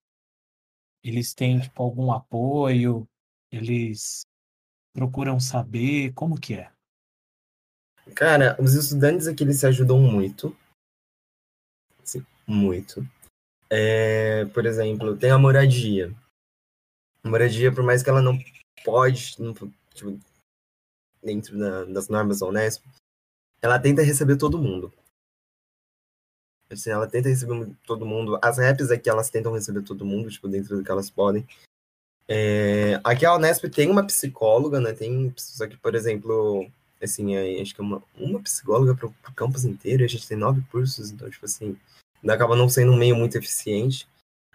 [1.04, 3.08] Eles têm tipo, algum apoio?
[3.52, 4.22] Eles
[4.94, 6.14] procuram saber?
[6.14, 6.72] Como que é?
[8.16, 10.56] Cara, os estudantes aqui eles se ajudam muito.
[12.04, 13.02] Sim, muito.
[13.70, 16.14] É, por exemplo, tem a moradia.
[17.24, 18.38] A moradia, por mais que ela não
[18.84, 19.54] pode, não,
[19.94, 20.20] tipo,
[21.24, 22.84] dentro da, das normas da Unesp,
[23.62, 24.92] ela tenta receber todo mundo.
[26.70, 28.40] Assim, ela tenta receber todo mundo.
[28.42, 31.46] As raps aqui, elas tentam receber todo mundo, tipo, dentro do que elas podem.
[32.28, 34.94] É, aqui a Unesp tem uma psicóloga, né?
[34.94, 36.70] Tem, só que, por exemplo,
[37.02, 40.38] assim, é, acho que é uma, uma psicóloga para o campus inteiro, a gente tem
[40.38, 41.76] nove cursos, então, tipo assim,
[42.28, 44.08] acaba não sendo um meio muito eficiente.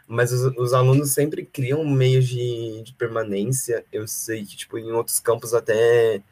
[0.08, 3.84] Mas os, os alunos sempre criam meios de, de permanência.
[3.92, 6.22] Eu sei que, tipo, em outros campos até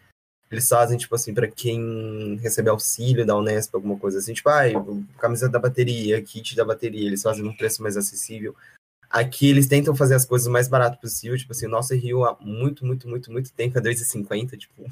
[0.55, 4.65] eles fazem, tipo assim, para quem recebe auxílio da Unesp, alguma coisa assim, tipo, ah,
[5.19, 8.55] camisa da bateria, kit da bateria, eles fazem um preço mais acessível.
[9.11, 12.25] Aqui eles tentam fazer as coisas o mais barato possível, tipo assim, o nosso Rio
[12.25, 14.85] há muito, muito, muito, muito tempo é 2,50, tipo.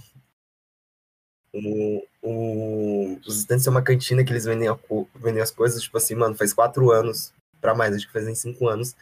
[1.55, 4.79] O, o, os estudantes são uma cantina que eles vendem, a,
[5.17, 8.69] vendem as coisas, tipo assim, mano, faz quatro anos, para mais, acho que fazem cinco
[8.69, 8.97] anos,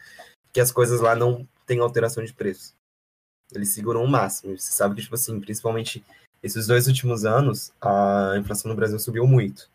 [0.51, 2.73] que as coisas lá não tem alteração de preço.
[3.53, 4.57] Eles seguram o máximo.
[4.57, 6.03] Você sabe que, tipo assim, principalmente
[6.43, 9.69] esses dois últimos anos, a inflação no Brasil subiu muito.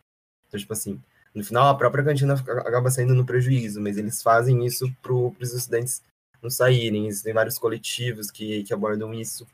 [0.48, 1.00] Então, tipo assim,
[1.34, 5.52] no final a própria cantina acaba saindo no prejuízo, mas eles fazem isso para os
[5.52, 6.02] estudantes
[6.42, 7.06] não saírem.
[7.06, 9.46] Existem vários coletivos que, que abordam isso,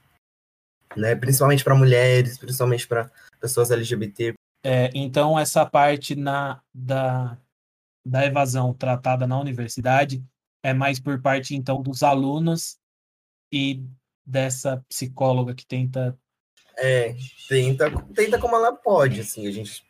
[0.97, 1.15] né?
[1.15, 4.35] principalmente para mulheres, principalmente para pessoas LGBT.
[4.65, 7.37] É, então, essa parte na, da,
[8.07, 10.25] da evasão tratada na universidade
[10.63, 12.79] é mais por parte, então, dos alunos
[13.53, 13.85] e
[14.25, 16.17] dessa psicóloga que tenta
[16.77, 17.15] é,
[17.49, 19.85] tenta, tenta como ela pode, assim, a gente.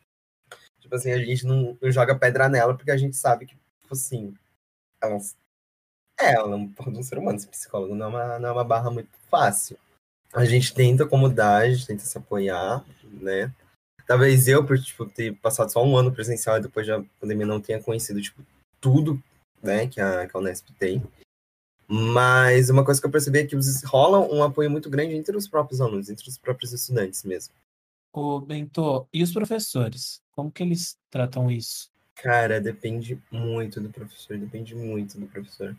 [0.79, 3.93] Tipo assim, a gente não, não joga pedra nela porque a gente sabe que, tipo
[3.93, 4.33] assim,
[5.01, 5.17] ela,
[6.19, 8.63] é, ela é um, um ser humano, ser psicólogo não é, uma, não é uma
[8.63, 9.77] barra muito fácil.
[10.33, 13.53] A gente tenta acomodar, a gente tenta se apoiar, né?
[14.05, 17.61] Talvez eu, por tipo, ter passado só um ano presencial e depois da pandemia não
[17.61, 18.41] tenha conhecido, tipo,
[18.81, 19.21] tudo,
[19.61, 21.01] né, que a, que a Unesp tem.
[21.87, 25.47] Mas uma coisa que eu percebi é que rola um apoio muito grande entre os
[25.47, 27.53] próprios alunos, entre os próprios estudantes mesmo.
[28.11, 30.21] Ô, Bento, e os professores?
[30.31, 31.91] Como que eles tratam isso?
[32.15, 35.75] Cara, depende muito do professor, depende muito do professor.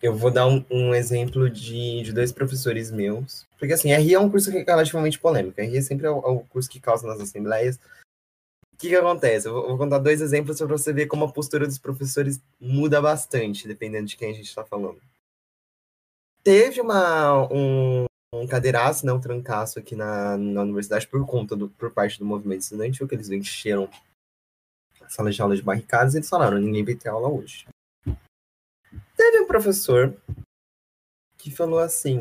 [0.00, 3.46] Eu vou dar um, um exemplo de, de dois professores meus.
[3.58, 5.60] Porque, assim, RI é um curso relativamente polêmico.
[5.60, 7.76] RI é sempre o, é o curso que causa nas assembleias.
[8.72, 9.46] O que, que acontece?
[9.46, 12.40] Eu vou, eu vou contar dois exemplos para você ver como a postura dos professores
[12.60, 15.00] muda bastante, dependendo de quem a gente está falando.
[16.44, 21.68] Teve uma, um, um cadeiraço, né, um trancaço aqui na, na universidade por conta do,
[21.70, 23.88] por parte do movimento estudantil, que eles encheram
[25.00, 27.66] a sala de aula de barricadas e eles falaram, ninguém vai ter aula hoje.
[29.16, 30.16] Teve um professor
[31.38, 32.18] que falou assim,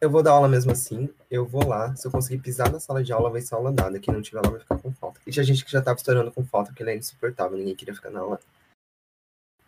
[0.00, 3.04] eu vou dar aula mesmo assim, eu vou lá, se eu conseguir pisar na sala
[3.04, 5.20] de aula, vai ser aula dada, quem não tiver lá vai ficar com falta.
[5.26, 7.94] E tinha gente que já tava estourando com falta, porque ele é insuportável, ninguém queria
[7.94, 8.40] ficar na aula.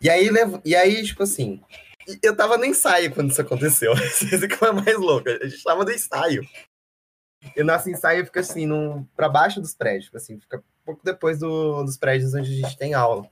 [0.01, 0.29] E aí,
[0.65, 1.61] e aí tipo assim,
[2.21, 5.83] eu tava no ensaio quando isso aconteceu, isso que foi mais louco, a gente tava
[5.83, 6.43] no ensaio.
[7.55, 11.83] E nosso ensaio fica assim, no, pra baixo dos prédios, assim, fica pouco depois do,
[11.83, 13.29] dos prédios onde a gente tem aula.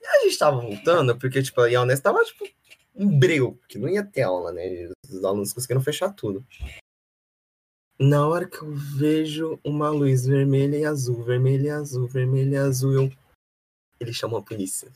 [0.00, 2.48] E a gente tava voltando, porque, tipo, a Unesp tava, tipo,
[2.94, 4.90] um breu, que não ia ter aula, né?
[5.08, 6.44] Os alunos conseguiram fechar tudo.
[7.98, 12.58] Na hora que eu vejo uma luz vermelha e azul, vermelha e azul, vermelha e
[12.58, 13.12] azul, eu...
[14.00, 14.90] ele chamou a polícia.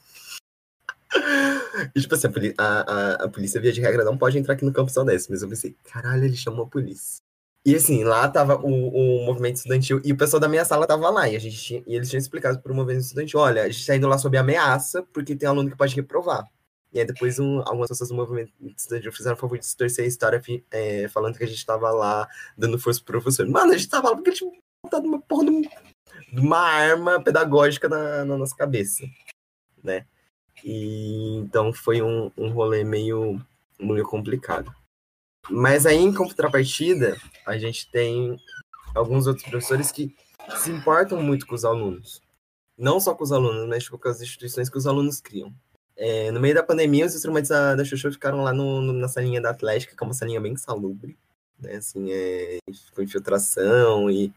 [1.95, 4.73] E, tipo assim, a, a, a, polícia, via de regra, não pode entrar aqui no
[4.73, 7.23] campus Odessa, mas eu pensei, caralho, ele chamou a polícia.
[7.67, 11.09] E assim, lá tava o, o movimento estudantil e o pessoal da minha sala tava
[11.09, 11.29] lá.
[11.29, 13.97] E, a gente tinha, e eles tinham explicado pro movimento estudantil: olha, a gente tá
[13.97, 16.47] indo lá sob ameaça, porque tem aluno que pode reprovar.
[16.93, 20.09] E aí depois um, algumas pessoas do movimento estudantil fizeram o favor de distorcer a
[20.09, 23.49] história é, falando que a gente tava lá dando força pro professor.
[23.49, 27.23] Mano, a gente tava lá porque a gente tinha botado uma porra de uma arma
[27.23, 29.05] pedagógica na, na nossa cabeça,
[29.83, 30.07] né?
[30.65, 33.39] E então foi um, um rolê meio,
[33.79, 34.75] meio complicado.
[35.51, 38.41] Mas aí, em contrapartida, a gente tem
[38.95, 40.17] alguns outros professores que
[40.57, 42.23] se importam muito com os alunos.
[42.79, 45.55] Não só com os alunos, mas tipo, com as instituições que os alunos criam.
[45.97, 49.07] É, no meio da pandemia, os instrumentos da, da Xuxa ficaram lá no, no, na
[49.07, 51.17] salinha da Atlética, que é uma salinha bem salubre,
[51.59, 51.77] né?
[51.77, 52.59] Assim, é,
[52.95, 54.33] com infiltração e...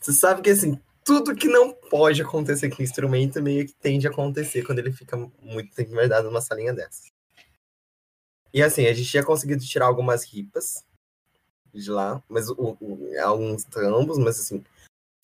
[0.00, 4.06] Você sabe que, assim, tudo que não pode acontecer com o instrumento meio que tende
[4.06, 7.10] a acontecer quando ele fica muito tempo guardado numa salinha dessa.
[8.52, 10.84] E assim, a gente tinha conseguido tirar algumas ripas
[11.72, 14.62] de lá, mas o, o, alguns trambos, mas assim,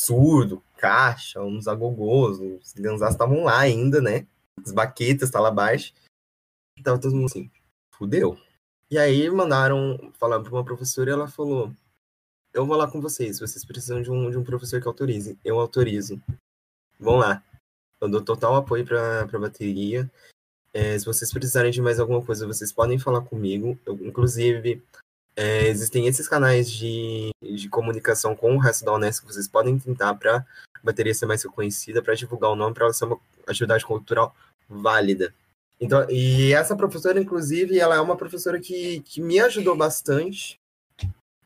[0.00, 4.26] surdo, caixa, uns agogôs, os ganzás estavam lá ainda, né?
[4.64, 5.92] As baquetas, tá lá abaixo.
[6.76, 7.50] E tava todo mundo assim,
[7.92, 8.38] fudeu.
[8.90, 11.72] E aí mandaram, falaram pra uma professora e ela falou,
[12.58, 15.38] eu vou lá com vocês, vocês precisam de um, de um professor que autorize.
[15.44, 16.20] Eu autorizo.
[16.98, 17.40] Vão lá.
[18.00, 20.10] Eu dou total apoio pra, pra bateria.
[20.74, 23.78] É, se vocês precisarem de mais alguma coisa, vocês podem falar comigo.
[23.86, 24.82] Eu, inclusive,
[25.36, 29.78] é, existem esses canais de, de comunicação com o resto da Unesco que vocês podem
[29.78, 30.44] tentar para a
[30.82, 34.34] bateria ser mais reconhecida, para divulgar o nome, para ela ser uma atividade cultural
[34.68, 35.32] válida.
[35.80, 40.57] Então, e essa professora, inclusive, ela é uma professora que, que me ajudou bastante,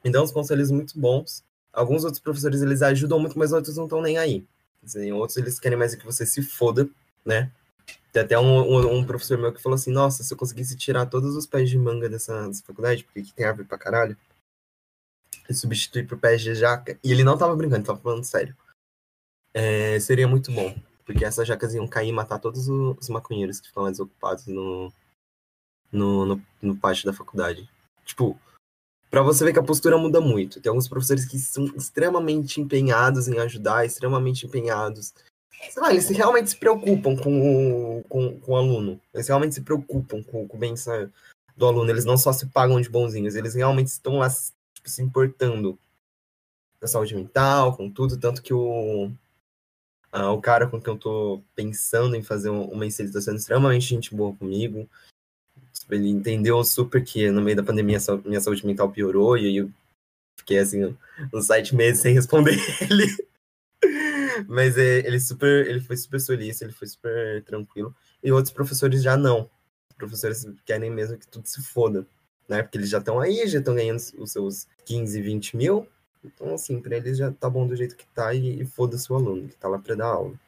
[0.05, 1.45] me dá uns conselhos muito bons.
[1.73, 4.47] Alguns outros professores, eles ajudam muito, mas outros não estão nem aí.
[4.83, 6.89] Dizer, outros, eles querem mais que você se foda,
[7.25, 7.51] né?
[8.13, 11.07] Tem até um, um, um, professor meu que falou assim: Nossa, se eu conseguisse tirar
[11.07, 14.17] todos os pés de manga dessa, dessa faculdade, porque aqui tem árvore pra caralho,
[15.49, 16.99] e substituir por pés de jaca.
[17.03, 18.57] E ele não tava brincando, tava falando sério.
[19.55, 23.69] É, seria muito bom, porque essas jacas iam cair e matar todos os maconheiros que
[23.69, 24.93] ficam desocupados no,
[25.91, 27.69] no, no, no pátio da faculdade.
[28.05, 28.39] Tipo,
[29.13, 30.61] para você ver que a postura muda muito.
[30.61, 35.15] Tem alguns professores que são extremamente empenhados em ajudar, extremamente empenhados
[35.71, 39.01] sei lá, eles realmente se preocupam com o, com, com o aluno.
[39.13, 41.11] Eles realmente se preocupam com, com o bem-estar
[41.57, 41.91] do aluno.
[41.91, 45.79] Eles não só se pagam de bonzinhos, eles realmente estão lá tipo, se importando
[46.79, 48.19] com a saúde mental, com tudo.
[48.19, 49.11] Tanto que o,
[50.13, 54.35] o cara com quem eu tô pensando em fazer uma ele tá extremamente gente boa
[54.35, 54.89] comigo.
[55.91, 59.71] Ele entendeu super que no meio da pandemia minha saúde mental piorou e eu
[60.39, 60.97] fiquei assim
[61.33, 63.07] uns sete meses sem responder ele.
[64.49, 67.95] Mas é, ele super, ele foi super solícito, ele foi super tranquilo.
[68.23, 69.49] E outros professores já não.
[69.97, 72.07] Professores querem mesmo que tudo se foda,
[72.49, 72.63] né?
[72.63, 75.87] Porque eles já estão aí, já estão ganhando os seus 15, 20 mil.
[76.25, 79.17] Então, assim, para eles já tá bom do jeito que tá e, e foda-se o
[79.17, 80.39] aluno que tá lá para dar aula.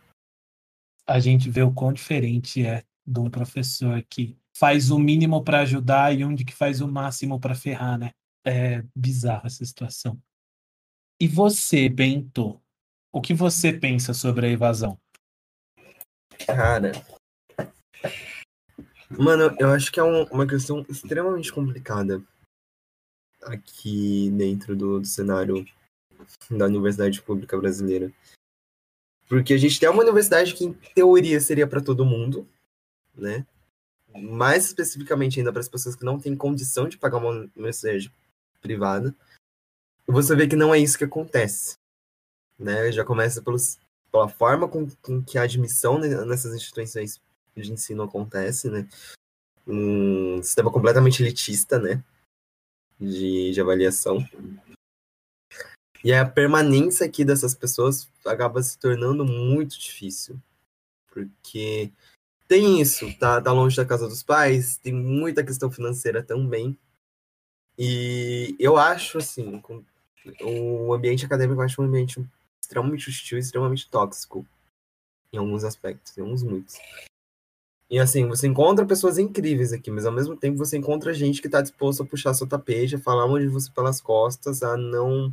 [1.06, 5.60] A gente vê o quão diferente é de um professor que faz o mínimo para
[5.60, 8.12] ajudar e um de que faz o máximo para ferrar, né?
[8.46, 10.20] É bizarra essa situação.
[11.20, 12.60] E você, Bento,
[13.12, 14.98] o que você pensa sobre a evasão?
[16.46, 16.92] Cara.
[19.10, 22.22] Mano, eu acho que é um, uma questão extremamente complicada
[23.42, 25.64] aqui dentro do, do cenário
[26.50, 28.12] da Universidade Pública Brasileira.
[29.28, 32.48] Porque a gente tem uma universidade que, em teoria, seria para todo mundo,
[33.14, 33.46] né?
[34.14, 38.12] Mais especificamente ainda para as pessoas que não têm condição de pagar uma universidade
[38.60, 39.14] privada.
[40.06, 41.76] Você vê que não é isso que acontece
[42.58, 42.90] né?
[42.92, 43.78] Já começa pelos,
[44.10, 47.20] pela forma com, com que a admissão nessas instituições
[47.56, 48.88] de ensino acontece, né?
[49.66, 52.02] Um sistema completamente elitista, né?
[52.98, 54.18] De, de avaliação.
[56.02, 60.38] E a permanência aqui dessas pessoas acaba se tornando muito difícil.
[61.08, 61.90] Porque
[62.48, 66.76] tem isso, tá, tá longe da casa dos pais, tem muita questão financeira também.
[67.78, 69.60] E eu acho, assim,
[70.42, 72.24] o ambiente acadêmico eu acho um ambiente
[72.60, 74.46] extremamente hostil, extremamente tóxico
[75.32, 76.76] em alguns aspectos, em alguns muitos.
[77.90, 81.48] E assim, você encontra pessoas incríveis aqui, mas ao mesmo tempo você encontra gente que
[81.48, 85.32] está disposto a puxar seu tapete, a falar de você pelas costas, a não.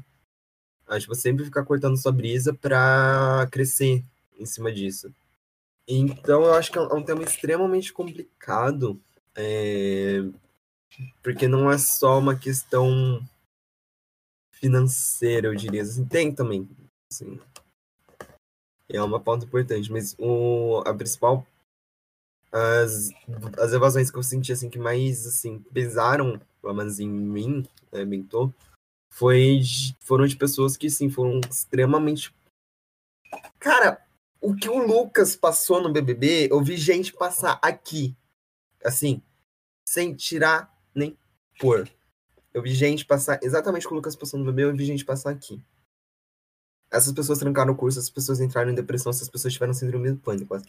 [0.87, 4.03] A tipo, sempre ficar cortando sua brisa para crescer
[4.37, 5.13] em cima disso.
[5.93, 8.97] Então eu acho que é um é tema extremamente complicado,
[9.35, 10.19] é...
[11.21, 13.21] porque não é só uma questão
[14.53, 15.81] financeira, eu diria.
[15.81, 16.69] Assim, tem também,
[17.11, 17.39] assim,
[18.87, 21.45] é uma pauta importante, mas o, a principal
[22.51, 23.09] as,
[23.57, 28.03] as evasões que eu senti assim que mais assim pesaram, pelo menos em mim, né,
[28.03, 28.53] Bentô,
[29.09, 29.61] foi
[29.99, 32.33] foram de pessoas que sim foram extremamente
[33.59, 34.05] Cara,
[34.41, 38.15] o que o Lucas passou no BBB, eu vi gente passar aqui,
[38.83, 39.21] assim,
[39.87, 41.17] sem tirar nem
[41.59, 41.89] pôr.
[42.53, 45.05] Eu vi gente passar exatamente o que o Lucas passou no BBB, eu vi gente
[45.05, 45.63] passar aqui
[46.91, 50.17] essas pessoas trancaram o curso, essas pessoas entraram em depressão, essas pessoas tiveram síndrome do
[50.17, 50.61] pânico.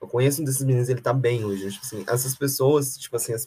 [0.00, 1.70] Eu conheço um desses meninos, ele tá bem hoje.
[1.70, 3.46] Tipo assim, essas pessoas, tipo assim, as,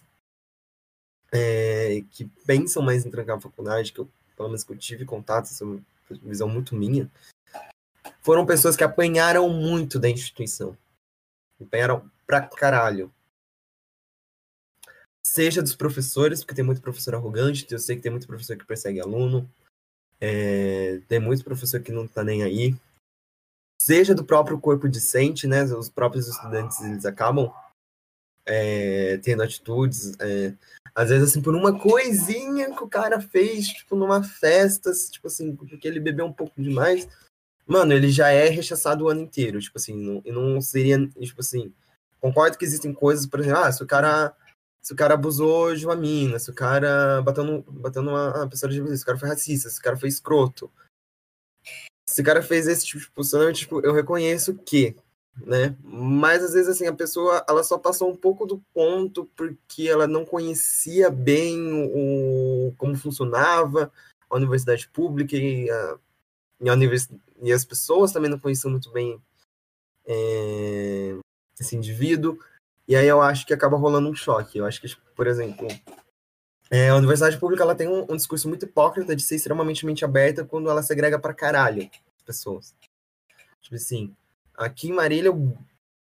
[1.34, 5.04] é, que pensam mais em trancar a faculdade, que eu, pelo menos que eu tive
[5.04, 7.12] contato, essa é visão muito minha,
[8.26, 10.76] foram pessoas que apanharam muito da instituição.
[11.62, 13.14] Apanharam pra caralho.
[15.24, 18.66] Seja dos professores, porque tem muito professor arrogante, eu sei que tem muito professor que
[18.66, 19.48] persegue aluno,
[20.20, 22.76] é, tem muito professor que não está nem aí.
[23.80, 25.64] Seja do próprio corpo discente, né?
[25.64, 27.54] Os próprios estudantes eles acabam
[28.44, 30.52] é, tendo atitudes, é,
[30.96, 35.56] às vezes assim, por uma coisinha que o cara fez, tipo, numa festa, tipo assim,
[35.56, 37.08] porque ele bebeu um pouco demais,
[37.66, 41.42] mano, ele já é rechaçado o ano inteiro, tipo assim, não, e não seria, tipo
[41.42, 41.74] assim,
[42.20, 44.36] concordo que existem coisas, por exemplo, ah, se o cara
[44.86, 48.72] se o cara abusou de uma mina, se o cara bateu, no, bateu numa pessoa
[48.72, 50.72] de se o cara foi racista, se o cara foi escroto.
[52.08, 54.96] Se o cara fez esse tipo de posicionamento, tipo, eu reconheço que,
[55.38, 55.76] né?
[55.84, 60.06] Mas às vezes assim, a pessoa ela só passou um pouco do ponto porque ela
[60.06, 61.58] não conhecia bem
[61.92, 63.92] o, como funcionava
[64.30, 65.98] a universidade pública e, a,
[66.62, 67.10] e, a univers,
[67.42, 69.22] e as pessoas também não conheciam muito bem
[70.06, 71.18] é,
[71.60, 72.38] esse indivíduo.
[72.88, 74.58] E aí eu acho que acaba rolando um choque.
[74.58, 75.68] Eu acho que, por exemplo,
[76.70, 80.06] é, a universidade pública ela tem um, um, discurso muito hipócrita de ser extremamente mente
[80.06, 82.76] aberta quando ela segrega para caralho as pessoas.
[83.62, 84.16] Tipo assim,
[84.56, 85.58] aqui em Marília eu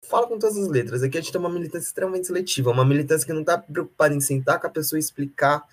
[0.08, 1.02] falo com todas as letras.
[1.02, 4.20] Aqui a gente tem uma militância extremamente seletiva, uma militância que não está preocupada em
[4.20, 5.64] sentar com a pessoa e explicar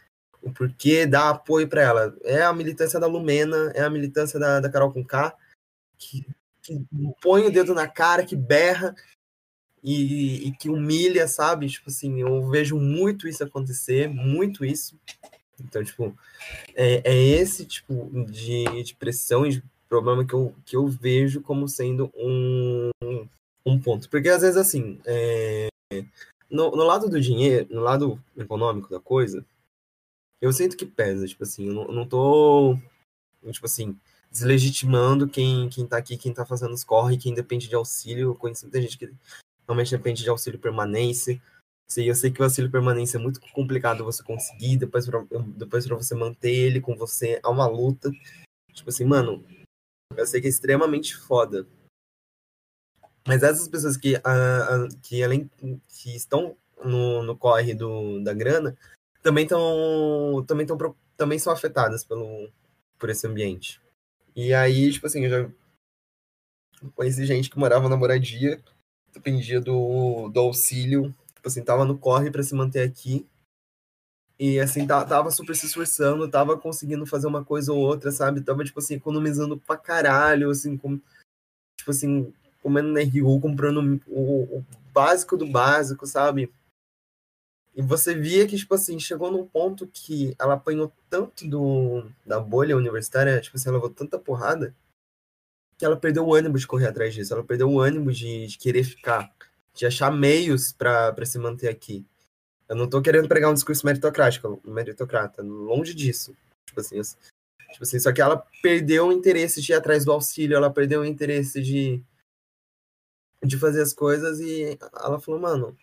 [0.41, 2.15] o porquê, dar apoio para ela.
[2.23, 5.35] É a militância da Lumena, é a militância da, da Carol Conká,
[5.99, 6.25] que,
[6.63, 6.81] que
[7.21, 8.95] põe o dedo na cara, que berra,
[9.83, 11.67] e, e, que humilha, sabe?
[11.67, 14.99] Tipo assim, eu vejo muito isso acontecer, muito isso.
[15.59, 16.17] Então, tipo,
[16.75, 21.41] é, é esse tipo de, de pressão e de problema que eu, que eu vejo
[21.41, 22.91] como sendo um,
[23.65, 24.09] um ponto.
[24.09, 25.67] Porque às vezes, assim, é,
[26.49, 29.45] no, no lado do dinheiro, no lado econômico da coisa,
[30.41, 32.77] eu sinto que pesa, tipo assim, eu não, eu não tô,
[33.51, 33.97] tipo assim,
[34.31, 38.29] deslegitimando quem, quem tá aqui, quem tá fazendo os corre, quem depende de auxílio.
[38.29, 39.11] Eu conheço muita gente que
[39.67, 41.41] realmente depende de auxílio permanência.
[41.87, 45.25] Sim, eu sei que o auxílio permanência é muito complicado você conseguir, depois pra,
[45.57, 48.11] depois para você manter ele com você, é uma luta.
[48.73, 49.43] Tipo assim, mano,
[50.15, 51.67] eu sei que é extremamente foda.
[53.27, 55.49] Mas essas pessoas que, uh, que além
[55.87, 58.77] que estão no, no corre do, da grana,
[59.21, 60.77] também estão também tão,
[61.17, 62.49] também são afetadas pelo
[62.97, 63.81] por esse ambiente.
[64.41, 65.51] E aí, tipo assim, eu já
[66.95, 68.63] conheci gente que morava na moradia
[69.13, 73.27] dependia do, do auxílio, tipo assim, tava no corre para se manter aqui.
[74.39, 78.39] E assim, tava super se esforçando, tava conseguindo fazer uma coisa ou outra, sabe?
[78.39, 80.97] Tava, tipo assim, economizando pra caralho, assim, com,
[81.77, 82.33] tipo assim,
[82.63, 86.49] comendo na RU, comprando o, o básico do básico, sabe?
[87.75, 92.39] E você via que, tipo assim, chegou num ponto que ela apanhou tanto do, da
[92.39, 94.75] bolha universitária, tipo assim, ela levou tanta porrada,
[95.77, 98.57] que ela perdeu o ânimo de correr atrás disso, ela perdeu o ânimo de, de
[98.57, 99.33] querer ficar,
[99.73, 102.05] de achar meios para se manter aqui.
[102.67, 106.35] Eu não estou querendo pregar um discurso meritocrático, meritocrata, longe disso.
[106.67, 107.01] Tipo assim,
[107.71, 111.01] tipo assim, só que ela perdeu o interesse de ir atrás do auxílio, ela perdeu
[111.01, 112.03] o interesse de,
[113.43, 115.77] de fazer as coisas e ela falou, mano,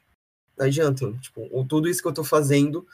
[0.59, 2.86] adianta, tipo, tudo isso que eu estou fazendo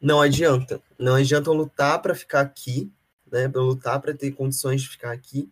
[0.00, 0.80] não adianta.
[0.98, 2.90] Não adianta eu lutar para ficar aqui,
[3.30, 5.50] né, para lutar para ter condições de ficar aqui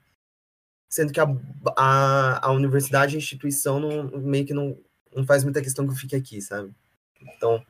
[0.89, 1.27] sendo que a,
[1.75, 4.77] a, a universidade, a instituição, não, meio que não,
[5.15, 6.71] não faz muita questão que eu fique aqui, sabe?
[7.19, 7.65] Então,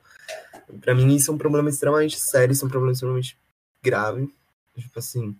[0.81, 3.37] Pra mim, isso é um problema extremamente sério, isso é um problema extremamente
[3.81, 4.33] grave.
[4.75, 5.37] Tipo assim,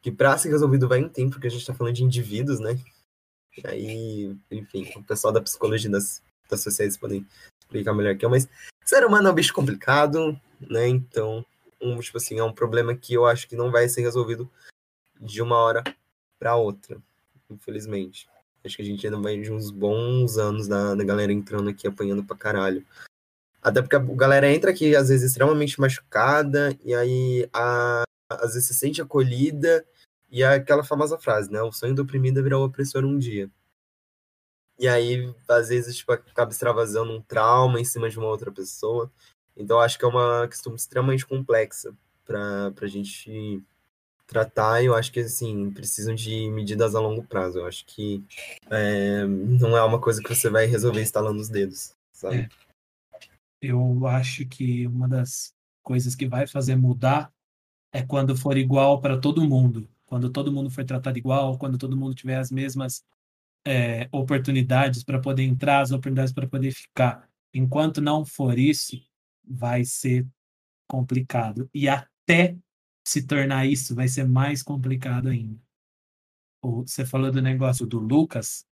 [0.00, 2.78] que pra ser resolvido vai um tempo, porque a gente tá falando de indivíduos, né?
[3.56, 7.26] E aí, enfim, o pessoal da psicologia das, das sociedades podem
[7.68, 8.48] explicar melhor que eu, mas
[8.84, 10.88] ser humano é um bicho complicado, né?
[10.88, 11.44] Então,
[11.80, 14.50] um, tipo assim, é um problema que eu acho que não vai ser resolvido
[15.20, 15.84] de uma hora
[16.38, 16.96] para outra,
[17.50, 18.26] infelizmente.
[18.64, 21.86] Acho que a gente ainda vai de uns bons anos da, da galera entrando aqui
[21.86, 22.84] apanhando pra caralho.
[23.62, 28.68] Até porque a galera entra aqui, às vezes, extremamente machucada, e aí a, às vezes
[28.68, 29.84] se sente acolhida,
[30.30, 31.60] e é aquela famosa frase, né?
[31.62, 33.50] O sonho do oprimido é virar o opressor um dia.
[34.78, 39.10] E aí, às vezes, tipo, acaba extravasando um trauma em cima de uma outra pessoa.
[39.56, 41.92] Então, acho que é uma questão extremamente complexa
[42.24, 43.60] para a gente
[44.24, 44.84] tratar.
[44.84, 47.58] Eu acho que, assim, precisam de medidas a longo prazo.
[47.58, 48.24] Eu acho que
[48.70, 52.36] é, não é uma coisa que você vai resolver instalando os dedos, sabe?
[52.36, 52.48] É.
[53.60, 55.52] Eu acho que uma das
[55.82, 57.32] coisas que vai fazer mudar
[57.92, 59.88] é quando for igual para todo mundo.
[60.06, 63.02] Quando todo mundo for tratado igual, quando todo mundo tiver as mesmas
[63.66, 67.28] é, oportunidades para poder entrar, as oportunidades para poder ficar.
[67.52, 68.96] Enquanto não for isso,
[69.44, 70.26] vai ser
[70.86, 71.68] complicado.
[71.72, 72.56] E até
[73.06, 75.58] se tornar isso, vai ser mais complicado ainda.
[76.62, 78.66] Você falou do negócio do Lucas,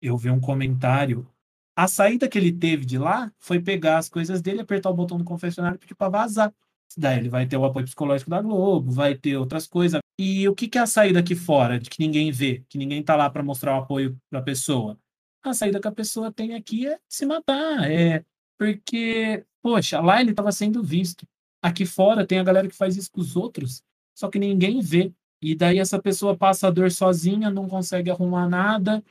[0.00, 1.26] eu vi um comentário.
[1.74, 5.16] A saída que ele teve de lá foi pegar as coisas dele, apertar o botão
[5.16, 6.54] do confessionário e pedir para vazar.
[6.96, 10.01] Daí ele vai ter o apoio psicológico da Globo, vai ter outras coisas.
[10.24, 13.02] E o que, que é a saída aqui fora, de que ninguém vê, que ninguém
[13.02, 14.96] tá lá para mostrar o apoio para a pessoa?
[15.42, 18.24] A saída que a pessoa tem aqui é se matar, é
[18.56, 21.26] porque, poxa, lá ele estava sendo visto.
[21.60, 23.82] Aqui fora tem a galera que faz isso com os outros,
[24.16, 25.12] só que ninguém vê.
[25.42, 29.02] E daí essa pessoa passa a dor sozinha, não consegue arrumar nada.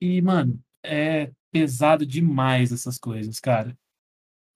[0.00, 3.76] E, mano, é pesado demais essas coisas, cara.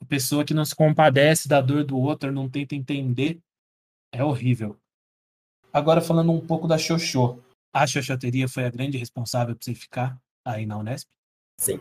[0.01, 3.41] A pessoa que não se compadece da dor do outro, não tenta entender,
[4.13, 4.79] é horrível.
[5.75, 7.43] Agora falando um pouco da Xoxô.
[7.75, 11.09] A Xoxoteria foi a grande responsável por você ficar aí na Unesp?
[11.59, 11.81] Sim.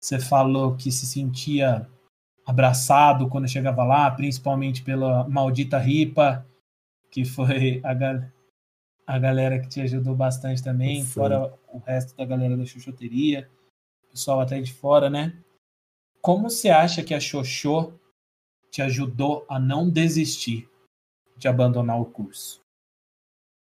[0.00, 1.90] Você falou que se sentia
[2.46, 6.46] abraçado quando chegava lá, principalmente pela maldita Ripa,
[7.10, 8.32] que foi a, ga
[9.04, 11.10] a galera que te ajudou bastante também, Sim.
[11.10, 13.50] fora o resto da galera da Xoxoteria,
[14.12, 15.36] pessoal até de fora, né?
[16.20, 17.94] Como você acha que a Xoxô
[18.70, 20.70] te ajudou a não desistir
[21.42, 22.62] de abandonar o curso?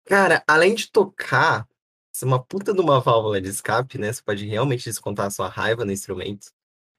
[0.06, 1.68] Cara, além de tocar,
[2.14, 4.12] ser uma puta de uma válvula de escape, né?
[4.12, 6.52] Você pode realmente descontar a sua raiva no instrumento.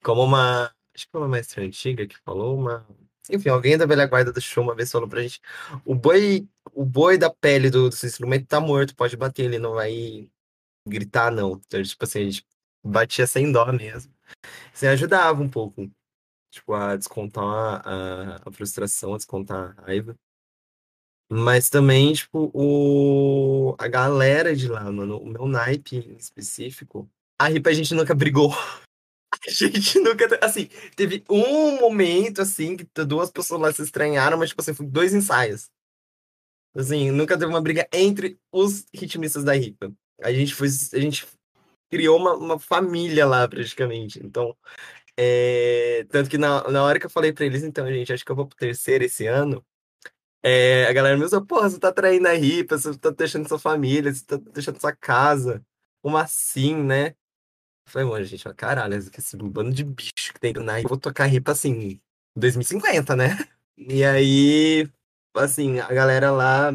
[0.02, 0.74] Como uma.
[0.94, 2.86] Acho que foi uma mestra antiga que falou, uma.
[3.30, 5.40] Enfim, alguém da velha guarda do show uma vez falou pra gente:
[5.84, 9.58] o boi, o boi da pele do, do seu instrumento tá morto, pode bater, ele
[9.58, 10.28] não vai
[10.86, 11.60] gritar, não.
[11.66, 12.46] Então, tipo assim, a gente
[12.84, 14.12] batia sem dó mesmo.
[14.72, 15.90] Você ajudava um pouco,
[16.50, 20.16] tipo, a descontar a, a frustração, a descontar a raiva.
[21.34, 23.74] Mas também, tipo, o...
[23.78, 27.08] a galera de lá, mano, o meu naipe em específico,
[27.38, 28.52] a RIP a gente nunca brigou.
[28.52, 30.38] A gente nunca.
[30.44, 34.84] Assim, teve um momento, assim, que duas pessoas lá se estranharam, mas, tipo assim, foi
[34.84, 35.70] dois ensaios.
[36.76, 39.90] Assim, nunca teve uma briga entre os ritmistas da RIPA.
[40.22, 40.68] A gente foi.
[40.68, 41.26] A gente
[41.90, 44.20] criou uma, uma família lá, praticamente.
[44.22, 44.54] Então.
[45.16, 46.04] É...
[46.10, 48.36] Tanto que na, na hora que eu falei pra eles, então, gente, acho que eu
[48.36, 49.64] vou pro terceiro esse ano.
[50.42, 53.58] É, a galera me usa, porra, você tá traindo a ripa, você tá deixando sua
[53.58, 55.64] família, você tá deixando sua casa.
[56.02, 57.08] Como assim, né?
[57.86, 60.90] Eu falei, mano, gente, ó, caralho, esse bando de bicho que tem na ripa, eu
[60.90, 62.00] vou tocar ripa assim,
[62.36, 63.28] 2050, né?
[63.76, 64.88] E aí,
[65.36, 66.72] assim, a galera lá,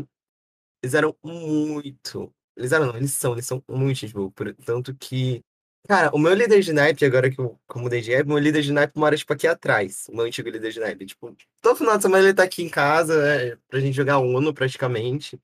[0.84, 2.34] eles eram muito.
[2.56, 4.32] Eles eram, não, eles são, eles são muito boa.
[4.66, 5.44] Tanto que
[5.88, 8.74] Cara, o meu líder de naipe, agora que eu, como mudei de meu líder de
[8.74, 10.08] naipe mora, tipo, aqui atrás.
[10.10, 11.06] O meu antigo líder de naipe.
[11.06, 14.54] Tipo, todo final de semana ele tá aqui em casa, né, pra gente jogar Uno,
[14.54, 15.42] praticamente.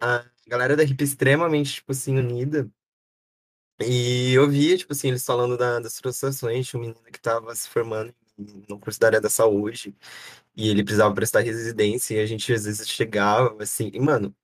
[0.00, 2.68] A galera da RIP extremamente, tipo assim, unida.
[3.80, 6.66] E eu via, tipo assim, eles falando da, das frustrações.
[6.68, 8.14] Tinha um menino que tava se formando
[8.68, 9.94] no curso da área da saúde.
[10.56, 12.16] E ele precisava prestar residência.
[12.16, 13.90] E a gente, às vezes, chegava, assim...
[13.94, 14.34] E, mano,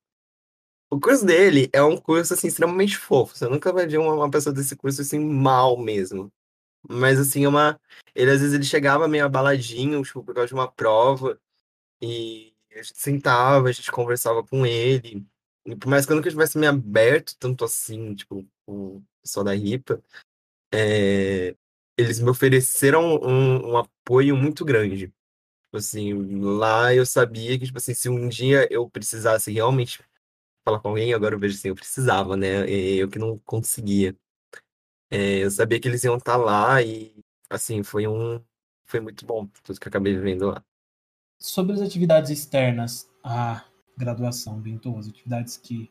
[0.91, 3.37] o curso dele é um curso, assim, extremamente fofo.
[3.37, 6.33] Você nunca vai ver uma, uma pessoa desse curso, assim, mal mesmo.
[6.89, 7.81] Mas, assim, é uma...
[8.15, 11.41] Ele, às vezes, ele chegava meio abaladinho, tipo, por causa de uma prova.
[12.01, 15.27] E a gente sentava, a gente conversava com ele.
[15.67, 19.53] E por mais que eu nunca tivesse me aberto tanto assim, tipo, o pessoal da
[19.53, 20.01] RIPA,
[20.73, 21.57] é...
[21.99, 25.09] eles me ofereceram um, um apoio muito grande.
[25.09, 30.01] Tipo assim, lá eu sabia que, tipo assim, se um dia eu precisasse realmente
[30.67, 32.69] falar com alguém, agora eu vejo assim, eu precisava, né?
[32.69, 34.17] Eu que não conseguia.
[35.09, 37.15] É, eu sabia que eles iam estar tá lá e
[37.49, 38.45] assim, foi um.
[38.85, 40.65] Foi muito bom tudo que eu acabei vivendo lá.
[41.41, 43.65] Sobre as atividades externas à
[43.97, 45.91] graduação, Bento, as atividades que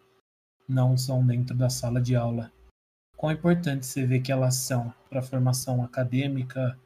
[0.67, 2.51] não são dentro da sala de aula,
[3.15, 6.77] quão importante você vê que elas são para a formação acadêmica,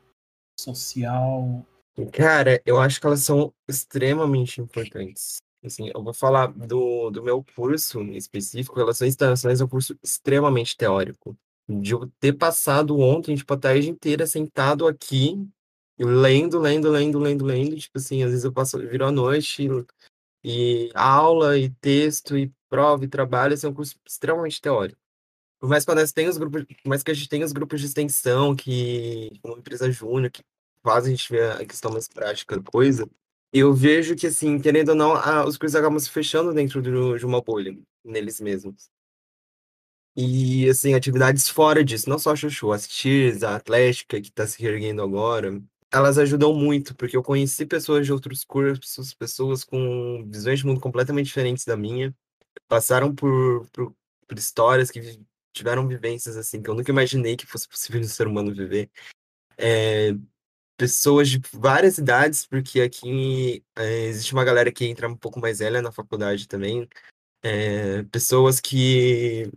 [0.60, 1.66] social?
[2.12, 5.38] Cara, eu acho que elas são extremamente importantes.
[5.64, 9.98] Assim, eu vou falar do, do meu curso em específico, Relações Internacionais é um curso
[10.02, 11.38] extremamente teórico.
[11.68, 15.36] De eu ter passado ontem, tipo, a tarde inteira sentado aqui,
[16.00, 19.68] lendo, lendo, lendo, lendo, lendo, tipo assim, às vezes eu passo, viro a noite
[20.44, 25.00] e, aula, e texto, e prova, e trabalho, assim, é um curso extremamente teórico.
[25.60, 27.88] Por mais que nós tenha os grupos, mais que a gente tenha os grupos de
[27.88, 30.42] extensão, que uma empresa júnior, que
[30.82, 33.08] fazem a gente ver a questão mais prática da coisa,
[33.52, 37.26] eu vejo que, assim, querendo ou não, a, os cursos acabam se fechando dentro de
[37.26, 38.90] uma bolha, neles mesmos.
[40.16, 44.62] E, assim, atividades fora disso, não só Chuchu, as Cheers, a Atlética, que está se
[44.62, 50.60] reerguendo agora, elas ajudam muito, porque eu conheci pessoas de outros cursos, pessoas com visões
[50.60, 52.14] de mundo completamente diferentes da minha,
[52.68, 53.96] passaram por, por,
[54.28, 55.20] por histórias que
[55.54, 58.90] tiveram vivências, assim, que eu nunca imaginei que fosse possível um ser humano viver.
[59.58, 60.14] É,
[60.80, 65.60] pessoas de várias idades, porque aqui é, existe uma galera que entra um pouco mais
[65.60, 66.88] velha na faculdade também.
[67.44, 69.52] É, pessoas que,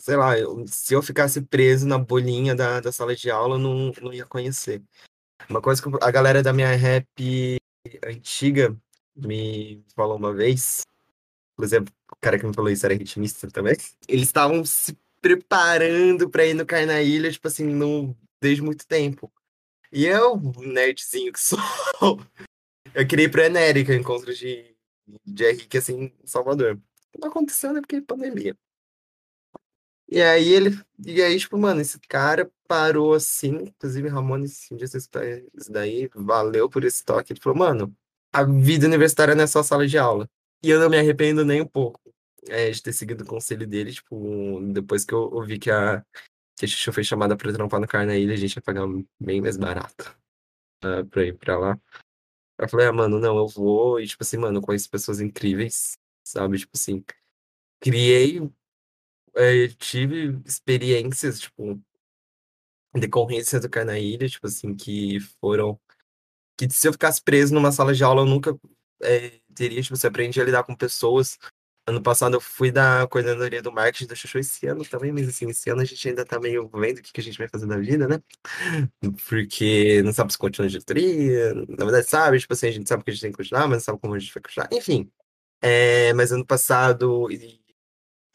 [0.00, 3.58] sei lá, eu, se eu ficasse preso na bolinha da, da sala de aula, eu
[3.58, 4.82] não, não ia conhecer.
[5.50, 7.06] Uma coisa que a galera da minha rap
[8.02, 8.74] antiga
[9.14, 10.80] me falou uma vez,
[11.60, 13.76] exemplo, o cara que me falou isso era ritmista também,
[14.08, 19.30] eles estavam se preparando para ir no Carnaília, tipo assim, no, desde muito tempo.
[19.92, 21.58] E eu, nerdzinho que sou,
[22.94, 24.74] eu queria ir pra Enérica, encontro de,
[25.24, 26.80] de Henrique, assim, em Salvador.
[27.18, 27.80] Não aconteceu, né?
[27.80, 28.56] Porque pandemia.
[30.08, 30.78] E aí ele.
[31.04, 33.48] E aí, tipo, mano, esse cara parou assim.
[33.64, 37.32] Inclusive, Ramon, um dia você isso daí, valeu por esse toque.
[37.32, 37.96] Ele falou, mano,
[38.32, 40.28] a vida universitária não é só sala de aula.
[40.62, 42.00] E eu não me arrependo nem um pouco
[42.48, 46.04] é, de ter seguido o conselho dele, tipo, depois que eu ouvi que a,
[46.56, 48.86] que a Xuxa foi chamada pra trampar no Carnaília, a gente ia pagar
[49.20, 50.18] bem mais barato
[50.84, 51.80] uh, pra ir pra lá.
[52.58, 56.58] Eu falei, ah, mano, não, eu vou, e tipo assim, mano, conheço pessoas incríveis, sabe?
[56.58, 57.04] Tipo assim,
[57.80, 58.40] criei,
[59.34, 61.78] é, tive experiências, tipo,
[62.94, 65.78] decorrências do Carnaília, tipo assim, que foram.
[66.58, 68.58] Que se eu ficasse preso numa sala de aula, eu nunca
[69.02, 71.38] é, teria, tipo, você aprende a lidar com pessoas
[71.88, 75.48] Ano passado eu fui da coordenadoria do marketing da Chuchu esse ano também, mas assim,
[75.48, 77.66] esse ano a gente ainda tá meio vendo o que, que a gente vai fazer
[77.66, 78.20] da vida, né?
[79.28, 83.04] Porque não sabe se continua de diretoria, na verdade sabe, tipo assim, a gente sabe
[83.04, 85.08] que a gente tem que continuar, mas não sabe como a gente vai continuar, enfim.
[85.62, 87.28] É, mas ano passado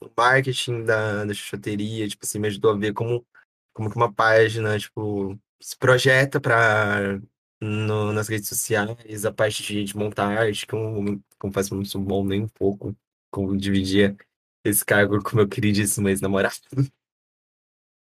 [0.02, 3.26] o marketing da, da chuchoteria, tipo assim, me ajudou a ver como,
[3.74, 7.20] como que uma página, tipo, se projeta para
[7.62, 12.26] nas redes sociais, a parte de, de montar arte, que eu confesso não sou bom
[12.26, 12.95] nem um pouco
[13.32, 14.15] como dividia
[14.63, 16.55] esse cargo com meu queridíssimo ex-namorado.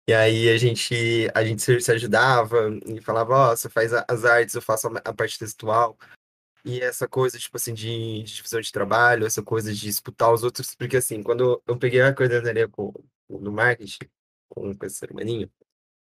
[0.09, 4.25] E aí a gente, a gente se ajudava e falava, ó, oh, você faz as
[4.25, 5.97] artes, eu faço a parte textual.
[6.65, 10.43] E essa coisa, tipo assim, de, de divisão de trabalho, essa coisa de escutar os
[10.43, 12.93] outros, porque assim, quando eu peguei a coordenadoria com,
[13.29, 14.09] no marketing,
[14.49, 15.51] com, com esse ser humaninho,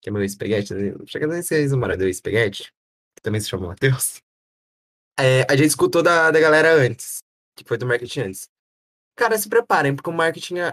[0.01, 0.93] que é meu espaguete, né?
[0.99, 2.73] não chega nem ser ex-namorado, espaguete,
[3.17, 4.23] que também se chama Matheus,
[5.19, 7.23] é, a gente escutou da, da galera antes,
[7.57, 8.52] que foi do marketing antes.
[9.15, 10.73] Cara, se preparem, porque o marketing é,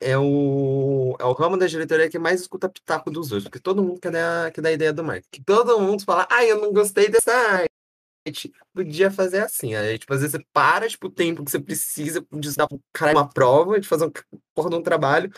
[0.00, 3.82] é, o, é o ramo da diretoria que mais escuta pitaco dos outros, porque todo
[3.82, 5.42] mundo quer dar, quer dar a ideia do marketing.
[5.44, 8.52] Todo mundo fala, ai, eu não gostei dessa arte.
[8.72, 12.24] Podia fazer assim, aí, tipo, às vezes você para, tipo, o tempo que você precisa
[12.32, 14.12] de dar pro cara uma prova, de fazer um
[14.54, 15.30] porra de um trabalho,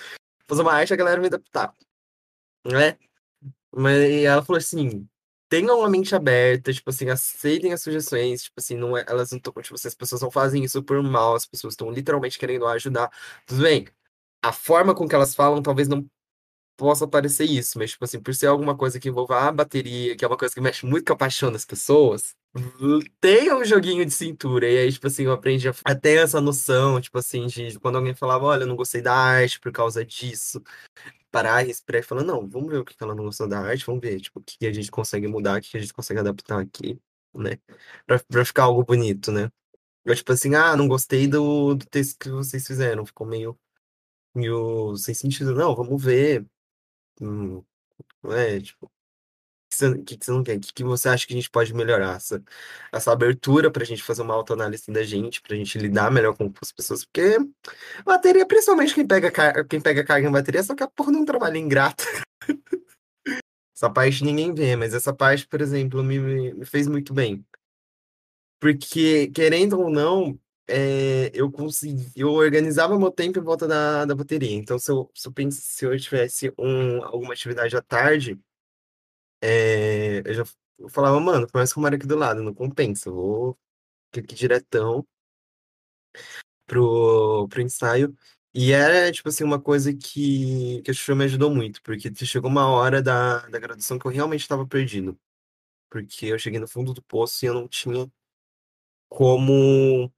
[0.47, 1.77] fazer uma arte, a galera me pitaco.
[2.64, 2.97] Né?
[3.75, 5.09] Mas ela falou assim,
[5.55, 9.39] tenham uma mente aberta, tipo assim, aceitem as sugestões, tipo assim, não é, elas não
[9.39, 12.67] estão, tipo assim, as pessoas não fazem isso por mal, as pessoas estão literalmente querendo
[12.67, 13.11] ajudar.
[13.47, 13.87] Tudo bem,
[14.43, 16.05] a forma com que elas falam talvez não
[16.77, 20.25] possa parecer isso, mas, tipo assim, por ser alguma coisa que envolva a bateria, que
[20.25, 22.35] é uma coisa que mexe muito com a paixão das pessoas,
[23.21, 24.69] tenha um joguinho de cintura.
[24.69, 28.15] E aí, tipo assim, eu aprendi a ter essa noção, tipo assim, de quando alguém
[28.15, 30.63] falava, olha, eu não gostei da arte por causa disso,
[31.35, 34.01] parar, respirar e falar, não, vamos ver o que ela não gostou da arte, vamos
[34.01, 37.01] ver, tipo, o que a gente consegue mudar, o que a gente consegue adaptar aqui,
[37.35, 37.59] né?
[38.07, 39.51] Pra, pra ficar algo bonito, né?
[40.05, 43.59] Eu, tipo assim, ah, não gostei do, do texto que vocês fizeram, ficou meio,
[44.35, 45.55] meio sem sentido.
[45.55, 46.47] Não, vamos ver.
[47.20, 47.64] Hum,
[48.30, 48.93] é, tipo,
[50.05, 50.57] que, você não quer?
[50.57, 52.16] O que você acha que a gente pode melhorar?
[52.16, 52.43] Essa,
[52.93, 56.37] essa abertura para a gente fazer uma autoanálise da gente, para a gente lidar melhor
[56.37, 57.39] com as pessoas, porque
[58.05, 61.59] bateria, principalmente quem pega, quem pega carga em bateria, só que a porra não trabalha
[61.59, 62.05] ingrato.
[63.77, 66.18] Essa parte ninguém vê, mas essa parte, por exemplo, me,
[66.55, 67.45] me fez muito bem.
[68.61, 74.14] Porque, querendo ou não, é, eu consegui, eu organizava meu tempo em volta da, da
[74.14, 74.55] bateria.
[74.55, 78.39] Então, se eu, se eu, pense, se eu tivesse um, alguma atividade à tarde,
[79.45, 80.45] é, eu já
[80.79, 83.59] eu falava, mano, começa com o Mário aqui do lado, não compensa, eu vou
[84.13, 85.07] aqui diretão
[86.67, 88.17] pro, pro ensaio.
[88.55, 92.51] E era, tipo assim, uma coisa que, que a Xuxa me ajudou muito, porque chegou
[92.51, 95.19] uma hora da, da graduação que eu realmente estava perdido.
[95.91, 98.11] Porque eu cheguei no fundo do poço e eu não tinha
[99.09, 100.13] como,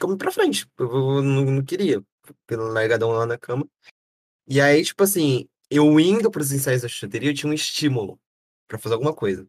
[0.00, 0.66] como ir pra frente.
[0.78, 2.04] Eu não, não queria,
[2.46, 3.68] pelo largadão lá na cama.
[4.48, 8.20] E aí, tipo assim, eu indo pros ensaios da chuteria, eu tinha um estímulo
[8.78, 9.46] para fazer alguma coisa,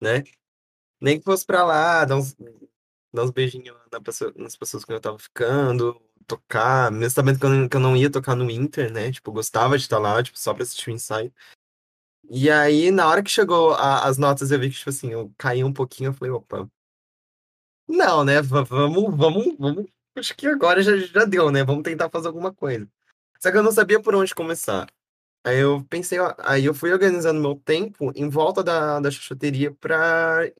[0.00, 0.22] né?
[1.00, 2.34] Nem que fosse pra lá, dar uns,
[3.14, 7.46] dar uns beijinhos na pessoa, nas pessoas que eu tava ficando, tocar, mesmo sabendo que
[7.46, 9.12] eu, não, que eu não ia tocar no Inter, né?
[9.12, 11.32] Tipo, gostava de estar lá, tipo, só pra assistir o ensaio.
[12.30, 15.32] E aí, na hora que chegou a, as notas, eu vi que, tipo assim, eu
[15.38, 16.68] caí um pouquinho, eu falei, opa.
[17.88, 18.40] Não, né?
[18.42, 19.86] V vamos, vamos, vamos.
[20.16, 21.64] Acho que agora já, já deu, né?
[21.64, 22.88] Vamos tentar fazer alguma coisa.
[23.40, 24.88] Só que eu não sabia por onde começar.
[25.44, 30.50] Aí eu pensei, aí eu fui organizando meu tempo em volta da, da chuchoteria pra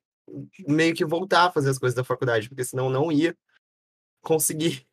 [0.67, 3.35] meio que voltar a fazer as coisas da faculdade, porque senão não ia
[4.21, 4.87] conseguir.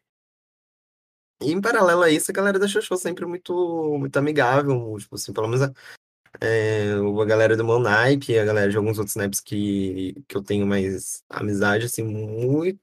[1.42, 5.32] E em paralelo a isso, a galera da Xoxô sempre muito, muito amigável, tipo assim,
[5.32, 5.72] pelo menos a,
[6.40, 10.42] é, a galera do meu naipe, a galera de alguns outros naipes que, que eu
[10.42, 12.80] tenho mais amizade, assim, muito,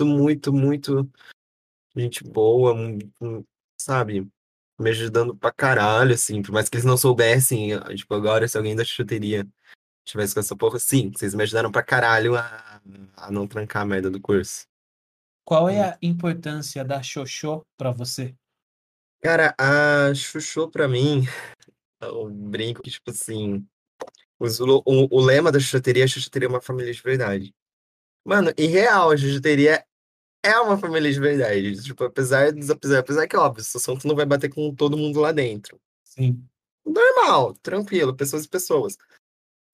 [0.00, 1.10] muito, muito
[1.96, 2.74] gente boa,
[3.76, 4.28] sabe?
[4.82, 8.74] Me ajudando pra caralho, assim, por mais que eles não soubessem, tipo, agora se alguém
[8.74, 9.46] da chuteria
[10.04, 12.80] tivesse com essa porra, sim, vocês me ajudaram pra caralho a,
[13.16, 14.66] a não trancar a merda do curso.
[15.44, 18.34] Qual é a importância da Xoxô pra você?
[19.20, 21.22] Cara, a Xuxô pra mim,
[22.00, 23.66] eu brinco que, tipo assim,
[24.38, 27.54] os, o, o lema da chuteria, a chuteria é uma família de verdade.
[28.24, 29.84] Mano, e real, a chuteria
[30.42, 31.82] é uma família de verdade.
[31.82, 35.20] Tipo, apesar, dos, apesar, apesar que, óbvio, esse assunto não vai bater com todo mundo
[35.20, 35.80] lá dentro.
[36.04, 36.44] Sim.
[36.84, 38.98] Normal, tranquilo, pessoas e pessoas.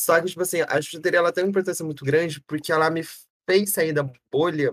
[0.00, 3.02] Só que, tipo assim, a chuteria ela tem uma importância muito grande porque ela me
[3.48, 4.72] fez sair da bolha.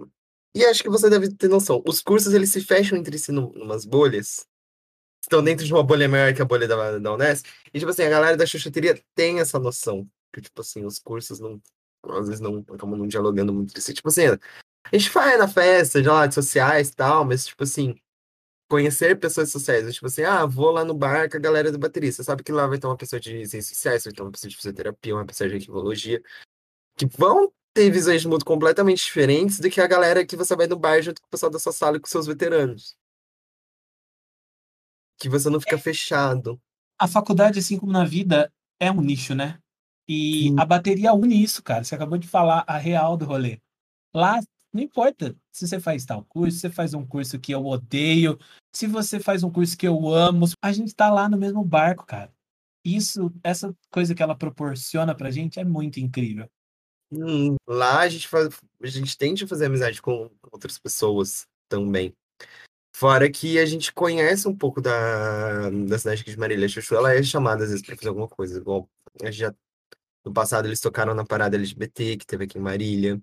[0.53, 1.81] E acho que você deve ter noção.
[1.87, 4.45] Os cursos, eles se fecham entre si num, numas bolhas.
[5.21, 7.47] Estão dentro de uma bolha maior que a bolha da, da Unesp.
[7.73, 10.07] E, tipo assim, a galera da chuteria tem essa noção.
[10.31, 11.59] Que, tipo assim, os cursos não...
[12.07, 13.93] Às vezes não acabam não dialogando muito entre si.
[13.93, 14.27] Tipo assim,
[14.91, 17.95] a gente vai na festa, de lá, de sociais e tal, mas, tipo assim,
[18.69, 19.93] conhecer pessoas sociais.
[19.93, 22.11] Tipo assim, ah, vou lá no bar com a galera do bateria.
[22.11, 24.49] Você sabe que lá vai ter uma pessoa de ciências sociais, vai ter uma pessoa
[24.49, 26.21] de fisioterapia, uma pessoa de arquivologia,
[26.97, 30.67] que vão ter visões de mundo completamente diferentes do que a galera que você vai
[30.67, 32.95] no bar junto com o pessoal da sua sala e com seus veteranos.
[35.17, 36.59] Que você não fica fechado.
[36.97, 39.59] A faculdade, assim como na vida, é um nicho, né?
[40.07, 40.55] E Sim.
[40.59, 41.83] a bateria une isso, cara.
[41.83, 43.59] Você acabou de falar a real do rolê.
[44.13, 44.39] Lá
[44.75, 48.37] não importa se você faz tal curso, se você faz um curso que eu odeio,
[48.73, 52.05] se você faz um curso que eu amo, a gente tá lá no mesmo barco,
[52.05, 52.33] cara.
[52.83, 56.49] Isso, essa coisa que ela proporciona pra gente é muito incrível.
[57.09, 62.13] Hum, lá a gente faz, a gente tende a fazer amizade com outras pessoas também.
[62.93, 66.67] Fora que a gente conhece um pouco da, da cidade de Marília.
[66.67, 68.59] Chuchu, ela é chamada às vezes para fazer alguma coisa.
[68.59, 68.89] Igual,
[69.23, 69.55] gente já,
[70.25, 73.21] no passado eles tocaram na parada LGBT que teve aqui em Marília.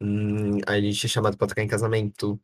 [0.00, 2.40] Hum, a gente é chamado pra tocar em casamento.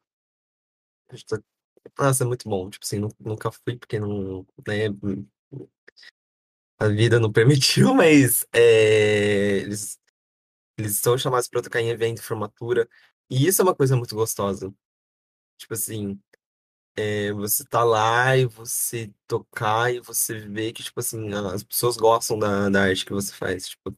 [1.98, 2.70] Nossa, é muito bom.
[2.70, 4.46] Tipo assim, nunca fui porque não.
[4.66, 4.88] Né,
[6.78, 9.98] a vida não permitiu, mas é, eles,
[10.78, 12.88] eles são chamados pra tocar em evento formatura.
[13.30, 14.74] E isso é uma coisa muito gostosa.
[15.59, 16.20] Tipo assim,
[16.96, 21.96] é, você tá lá e você tocar e você vê que, tipo assim, as pessoas
[21.96, 23.68] gostam da, da arte que você faz.
[23.68, 23.96] Tipo,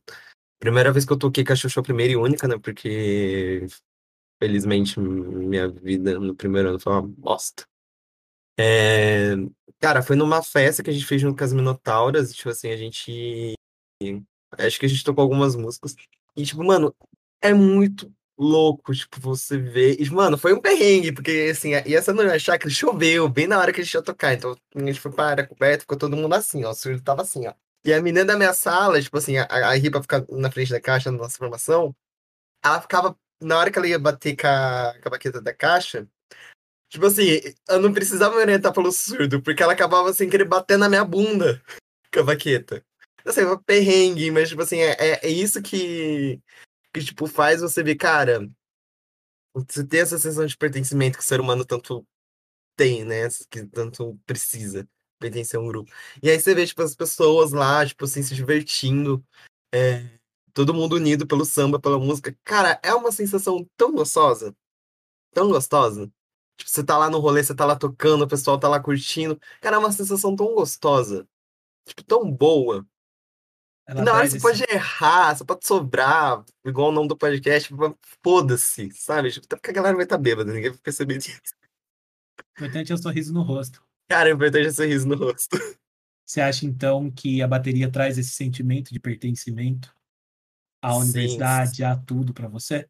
[0.67, 2.59] Primeira vez que eu toquei com primeira e única, né?
[2.59, 3.69] Porque,
[4.43, 7.65] felizmente, minha vida no primeiro ano foi uma bosta.
[8.59, 9.37] É...
[9.79, 12.35] Cara, foi numa festa que a gente fez junto com as Minotauras.
[12.35, 13.55] Tipo assim, a gente.
[14.59, 15.95] Acho que a gente tocou algumas músicas.
[16.37, 16.93] E, tipo, mano,
[17.41, 19.97] é muito louco, tipo, você vê.
[20.01, 23.61] E, mano, foi um perrengue, porque, assim, e essa noite a chácara choveu bem na
[23.61, 24.35] hora que a gente ia tocar.
[24.35, 26.71] Então, a gente foi para a coberta, ficou todo mundo assim, ó.
[26.71, 27.55] O surdo tava assim, ó.
[27.87, 30.81] E a menina da minha sala, tipo assim, a, a Ripa ficar na frente da
[30.81, 31.95] caixa na nossa formação,
[32.65, 36.09] ela ficava, na hora que ela ia bater com a, com a baqueta da caixa,
[36.89, 40.77] tipo assim, eu não precisava me orientar pelo surdo, porque ela acabava sem querer bater
[40.77, 41.63] na minha bunda
[42.13, 42.85] com a baqueta.
[43.25, 46.41] Não sei, uma perrengue, mas, tipo assim, é, é, é isso que,
[46.93, 48.49] que, tipo, faz você ver, cara,
[49.55, 52.05] você ter essa sensação de pertencimento que o ser humano tanto
[52.77, 53.29] tem, né?
[53.49, 54.89] Que tanto precisa.
[55.19, 55.91] Pertencer a um grupo.
[56.23, 59.25] E aí você vê, tipo, as pessoas lá, tipo assim, se divertindo,
[59.75, 60.09] é,
[60.53, 62.37] todo mundo unido pelo samba, pela música.
[62.45, 64.55] Cara, é uma sensação tão gostosa,
[65.33, 66.11] tão gostosa.
[66.57, 69.39] Tipo, você tá lá no rolê, você tá lá tocando, o pessoal tá lá curtindo.
[69.61, 71.29] Cara, é uma sensação tão gostosa.
[71.87, 72.87] Tipo, tão boa.
[73.87, 77.73] Ela Na hora você pode errar, você pode sobrar, igual o nome do podcast,
[78.23, 79.31] foda-se, sabe?
[79.31, 81.55] Tipo, até porque a galera vai estar bêbada, ninguém vai perceber disso.
[82.59, 83.86] O importante é o sorriso no rosto.
[84.09, 85.57] Cara, o importante é sorriso no rosto.
[86.25, 89.95] Você acha, então, que a bateria traz esse sentimento de pertencimento
[90.83, 92.89] à Sim, universidade, a tudo pra você?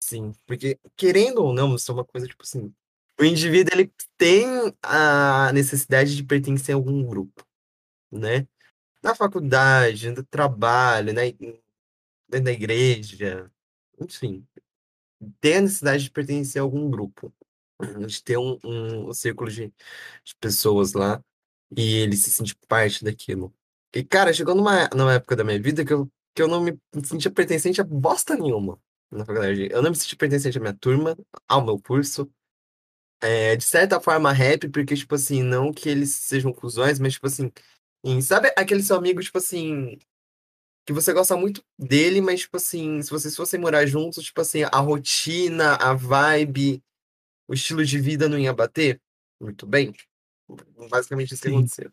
[0.00, 2.74] Sim, porque querendo ou não, isso é uma coisa tipo assim,
[3.18, 4.44] o indivíduo ele tem
[4.82, 7.46] a necessidade de pertencer a algum grupo,
[8.10, 8.46] né?
[9.02, 11.32] Na faculdade, no trabalho, né?
[12.28, 13.50] dentro da igreja,
[14.00, 14.46] enfim,
[15.40, 17.32] tem a necessidade de pertencer a algum grupo,
[18.06, 19.68] de ter um, um, um círculo de,
[20.24, 21.22] de pessoas lá
[21.76, 23.54] e ele se sentir parte daquilo.
[23.94, 26.78] E, cara, chegou numa, numa época da minha vida que eu, que eu não me
[27.04, 28.78] sentia pertencente a bosta nenhuma
[29.10, 29.68] na faculdade.
[29.70, 31.16] Eu não me senti pertencente à minha turma,
[31.48, 32.30] ao meu curso.
[33.22, 37.26] É, de certa forma, rap, porque, tipo assim, não que eles sejam cuzões, mas, tipo
[37.26, 37.50] assim,
[38.04, 39.98] em- sabe aquele seu amigo, tipo assim,
[40.86, 44.62] que você gosta muito dele, mas, tipo assim, se vocês fossem morar juntos, tipo assim,
[44.64, 46.82] a rotina, a vibe,
[47.48, 49.00] o estilo de vida não ia bater?
[49.40, 49.94] Muito bem.
[50.90, 51.56] Basicamente isso que Sim.
[51.56, 51.92] aconteceu.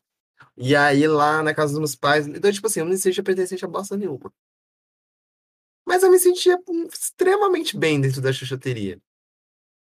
[0.57, 3.23] E aí, lá na casa dos meus pais, então, tipo assim, eu não me sentia
[3.23, 4.31] pertencente a bosta nenhuma.
[5.85, 9.01] Mas eu me sentia hum, extremamente bem dentro da chuchoteria.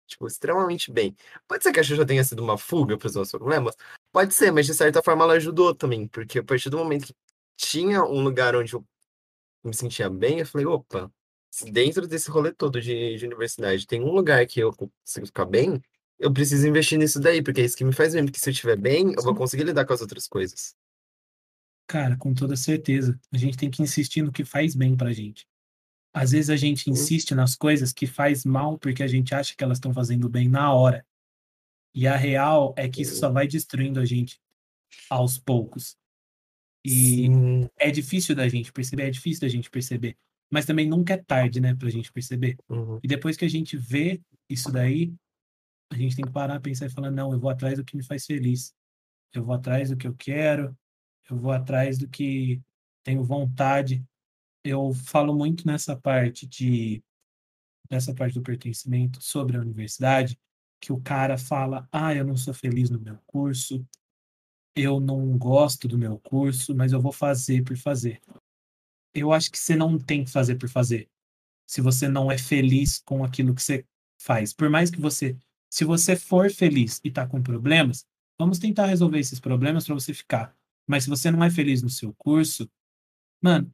[0.07, 1.15] Tipo, extremamente bem.
[1.47, 3.77] Pode ser que a Xuxa tenha sido uma fuga para os nossos problemas?
[4.11, 7.15] Pode ser, mas de certa forma ela ajudou também, porque a partir do momento que
[7.57, 8.85] tinha um lugar onde eu
[9.63, 11.13] me sentia bem, eu falei, opa,
[11.71, 15.83] dentro desse rolê todo de, de universidade tem um lugar que eu consigo ficar bem,
[16.19, 18.53] eu preciso investir nisso daí, porque é isso que me faz bem, porque se eu
[18.53, 20.75] estiver bem, eu vou conseguir lidar com as outras coisas.
[21.87, 23.19] Cara, com toda certeza.
[23.33, 25.47] A gente tem que insistir no que faz bem pra gente.
[26.13, 29.63] Às vezes a gente insiste nas coisas que faz mal porque a gente acha que
[29.63, 31.07] elas estão fazendo bem na hora.
[31.95, 34.41] E a real é que isso só vai destruindo a gente
[35.09, 35.97] aos poucos.
[36.85, 37.71] E Sim.
[37.79, 40.17] é difícil da gente perceber, é difícil da gente perceber.
[40.51, 42.57] Mas também nunca é tarde, né, pra gente perceber.
[42.69, 42.99] Uhum.
[43.03, 45.13] E depois que a gente vê isso daí,
[45.91, 48.03] a gente tem que parar, pensar e falar: não, eu vou atrás do que me
[48.03, 48.75] faz feliz.
[49.33, 50.77] Eu vou atrás do que eu quero.
[51.31, 52.61] Eu vou atrás do que
[53.05, 54.05] tenho vontade.
[54.65, 57.03] Eu falo muito nessa parte de
[57.91, 60.39] nessa parte do pertencimento sobre a universidade,
[60.81, 63.85] que o cara fala: "Ah, eu não sou feliz no meu curso.
[64.77, 68.21] Eu não gosto do meu curso, mas eu vou fazer por fazer".
[69.15, 71.09] Eu acho que você não tem que fazer por fazer.
[71.67, 73.85] Se você não é feliz com aquilo que você
[74.21, 75.37] faz, por mais que você,
[75.71, 78.05] se você for feliz e tá com problemas,
[78.39, 80.57] vamos tentar resolver esses problemas para você ficar.
[80.87, 82.69] Mas se você não é feliz no seu curso,
[83.43, 83.73] mano,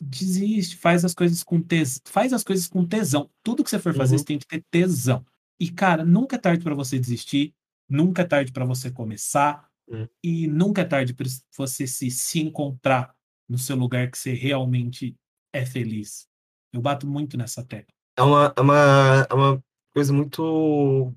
[0.00, 3.30] desiste, faz as coisas com tesão, faz as coisas com tesão.
[3.42, 4.18] Tudo que você for fazer, Uhum.
[4.18, 5.24] você tem que ter tesão.
[5.60, 7.54] E cara, nunca é tarde para você desistir,
[7.88, 10.06] nunca é tarde para você começar Hum.
[10.22, 11.26] e nunca é tarde para
[11.56, 13.14] você se se encontrar
[13.48, 15.16] no seu lugar que você realmente
[15.52, 16.28] é feliz.
[16.72, 17.92] Eu bato muito nessa tecla.
[18.16, 21.14] É uma, é uma, é uma coisa muito,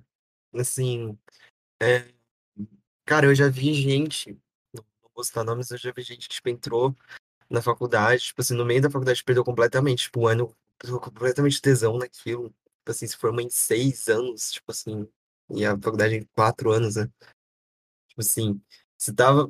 [0.54, 1.18] assim,
[1.82, 2.08] é,
[3.06, 4.40] cara, eu já vi gente,
[4.74, 6.96] não vou citar nomes, eu já vi gente que, tipo, entrou
[7.50, 11.62] na faculdade, tipo assim, no meio da faculdade perdeu completamente, tipo, o ano, perdeu completamente
[11.62, 15.08] tesão naquilo, tipo assim, se formou em seis anos, tipo assim,
[15.50, 17.10] e a faculdade em quatro anos, né?
[18.08, 18.62] Tipo assim,
[18.98, 19.50] você tava,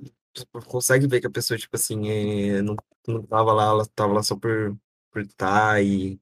[0.65, 2.75] consegue ver que a pessoa, tipo assim, é, não,
[3.07, 4.77] não tava lá, ela tava lá só por,
[5.11, 6.19] por tá e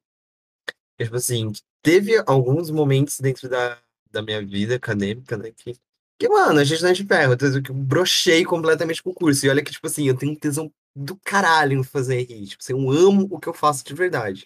[0.97, 1.51] tipo assim,
[1.82, 3.82] teve alguns momentos dentro da,
[4.12, 5.74] da minha vida acadêmica, né, que,
[6.20, 9.45] que, mano, a gente não é de ferro, que eu brochei completamente com o curso.
[9.45, 12.47] E olha que, tipo assim, eu tenho tesão do caralho em fazer rir.
[12.47, 14.45] Tipo assim, eu amo o que eu faço de verdade.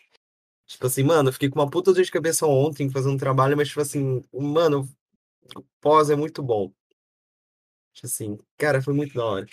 [0.67, 3.69] Tipo assim, mano, eu fiquei com uma puta dor de cabeça ontem fazendo trabalho, mas,
[3.69, 4.87] tipo assim, mano,
[5.55, 6.71] o pós é muito bom.
[7.93, 9.47] Tipo assim, cara, foi muito da hora.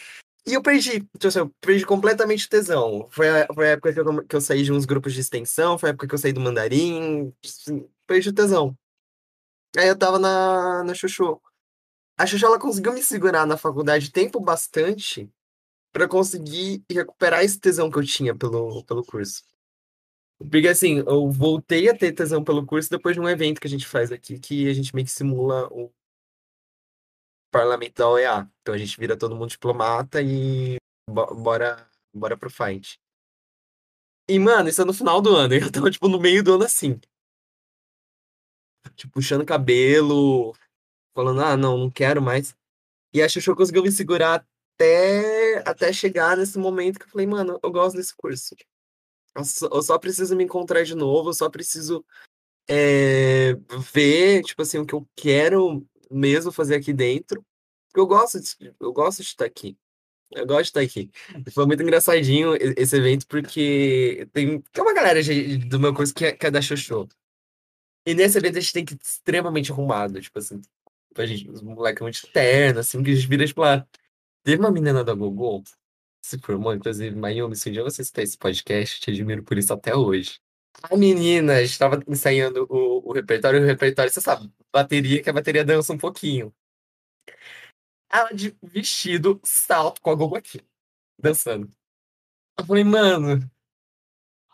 [0.47, 3.09] E eu perdi, tipo assim, eu perdi completamente o tesão.
[3.11, 5.79] Foi a, foi a época que eu, que eu saí de uns grupos de extensão,
[5.79, 8.77] foi a época que eu saí do mandarim, assim, perdi o tesão.
[9.77, 11.41] Aí eu tava na, na Chuchu.
[12.19, 15.31] A Chuchu, ela conseguiu me segurar na faculdade tempo bastante
[15.93, 19.43] pra conseguir recuperar esse tesão que eu tinha pelo, pelo curso.
[20.39, 23.71] Porque assim, eu voltei a ter tesão pelo curso depois de um evento que a
[23.71, 25.93] gente faz aqui, que a gente meio que simula o
[27.51, 28.51] parlamento da OEA.
[28.61, 30.77] Então a gente vira todo mundo diplomata e
[31.09, 32.99] bo- bora, bora pro fight.
[34.29, 35.55] E, mano, isso é no final do ano.
[35.55, 37.01] Eu tava, tipo, no meio do ano assim.
[38.95, 40.55] Tipo, puxando cabelo,
[41.15, 42.55] falando, ah, não, não quero mais.
[43.13, 44.47] E a Xuxu conseguiu me segurar
[44.77, 48.55] até, até chegar nesse momento que eu falei, mano, eu gosto desse curso.
[49.35, 52.05] Eu só, eu só preciso me encontrar de novo, eu só preciso
[52.69, 53.55] é,
[53.93, 57.45] ver, tipo assim, o que eu quero mesmo fazer aqui dentro.
[57.89, 59.77] Porque eu gosto de, eu gosto de estar aqui.
[60.31, 61.11] Eu gosto de estar aqui.
[61.53, 65.21] Foi muito engraçadinho esse evento, porque tem, tem uma galera
[65.69, 67.09] do meu curso que é, que é da Xoxô.
[68.07, 70.61] E nesse evento a gente tem que ir extremamente arrumado, tipo assim,
[71.17, 73.87] a gente, os moleques muito terno, assim, que a gente vira, tipo, lá.
[74.43, 75.63] Teve uma menina da Gogol,
[76.23, 79.73] se formou, inclusive, Mayumi, se um dia você escutar esse podcast, te admiro por isso
[79.73, 80.41] até hoje.
[80.83, 85.33] A menina estava ensaiando o, o repertório, e o repertório, você sabe, bateria, que a
[85.33, 86.55] bateria dança um pouquinho.
[88.09, 90.61] Ela de vestido, salto com a Gogo aqui,
[91.19, 91.73] dançando.
[92.59, 93.51] Eu falei, mano,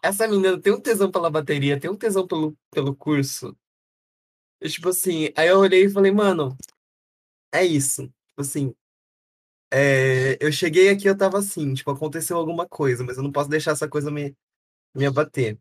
[0.02, 3.56] essa menina tem um tesão pela bateria, tem um tesão pelo, pelo curso.
[4.60, 6.56] E, tipo assim, aí eu olhei e falei, mano,
[7.52, 8.06] é isso.
[8.28, 8.74] Tipo assim,
[9.70, 13.50] é, eu cheguei aqui, eu tava assim, tipo, aconteceu alguma coisa, mas eu não posso
[13.50, 14.36] deixar essa coisa me,
[14.94, 15.58] me abater.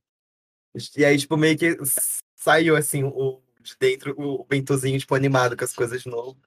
[0.98, 1.78] E aí, tipo, meio que
[2.36, 6.40] saiu, assim, o, de dentro, o, o bentozinho, tipo, animado com as coisas de novo.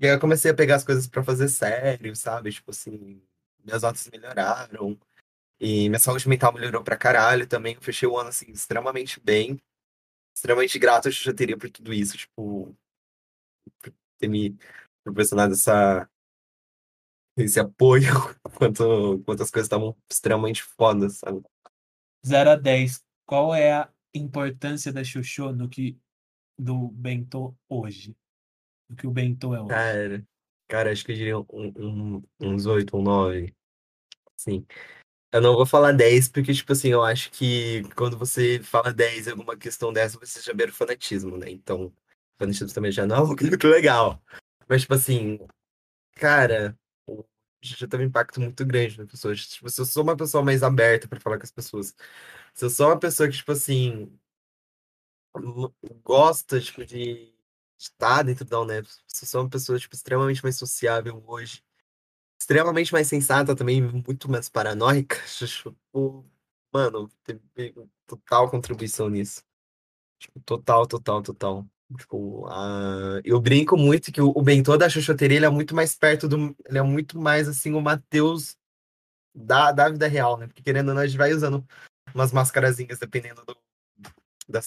[0.00, 2.50] E aí eu comecei a pegar as coisas para fazer sério, sabe?
[2.52, 3.22] Tipo assim,
[3.64, 4.98] minhas notas melhoraram.
[5.60, 7.74] E minha saúde mental melhorou pra caralho também.
[7.76, 9.62] Eu fechei o ano, assim, extremamente bem.
[10.34, 12.76] Extremamente grato à Xuxateria por tudo isso, tipo...
[13.80, 14.56] Por ter me
[15.04, 16.08] proporcionado essa...
[17.36, 18.12] Esse apoio,
[18.58, 21.42] quanto, quanto as coisas estavam extremamente fodas, sabe?
[22.26, 25.98] 0 a 10, qual é a importância da Xuxô no que
[26.58, 28.16] do Bentô hoje?
[28.88, 29.68] Do que o Bentô é hoje?
[29.68, 30.26] Cara,
[30.68, 33.54] cara, acho que eu diria um, um, uns 8 ou 9.
[34.36, 34.66] Sim.
[35.32, 39.26] Eu não vou falar 10, porque, tipo assim, eu acho que quando você fala 10
[39.26, 41.50] em alguma questão dessa, você já beira o fanatismo, né?
[41.50, 41.90] Então,
[42.38, 44.22] fanatismo também já não é algo muito legal.
[44.68, 45.38] Mas, tipo assim,
[46.16, 46.78] cara,
[47.62, 49.34] já teve um impacto muito grande na pessoa.
[49.34, 51.94] Tipo, se eu sou uma pessoa mais aberta para falar com as pessoas,
[52.54, 54.10] se eu sou uma pessoa que, tipo assim,
[56.04, 57.32] gosta, tipo, de
[57.78, 61.62] estar dentro da UNEP, se eu sou uma pessoa, tipo, extremamente mais sociável hoje,
[62.40, 66.26] extremamente mais sensata também, muito mais paranoica, tipo,
[66.72, 67.40] mano, teve
[68.06, 69.44] total contribuição nisso.
[70.18, 71.66] Tipo, total, total, total.
[71.98, 72.46] Tipo,
[73.24, 76.56] eu brinco muito que o, Bentô da Xoxoteria, ele é muito mais perto do...
[76.66, 78.56] Ele é muito mais, assim, o Matheus
[79.34, 80.46] da, da vida real, né?
[80.46, 81.66] Porque, querendo ou não, a gente vai usando
[82.14, 83.56] umas mascarazinhas, dependendo do,
[84.48, 84.60] da,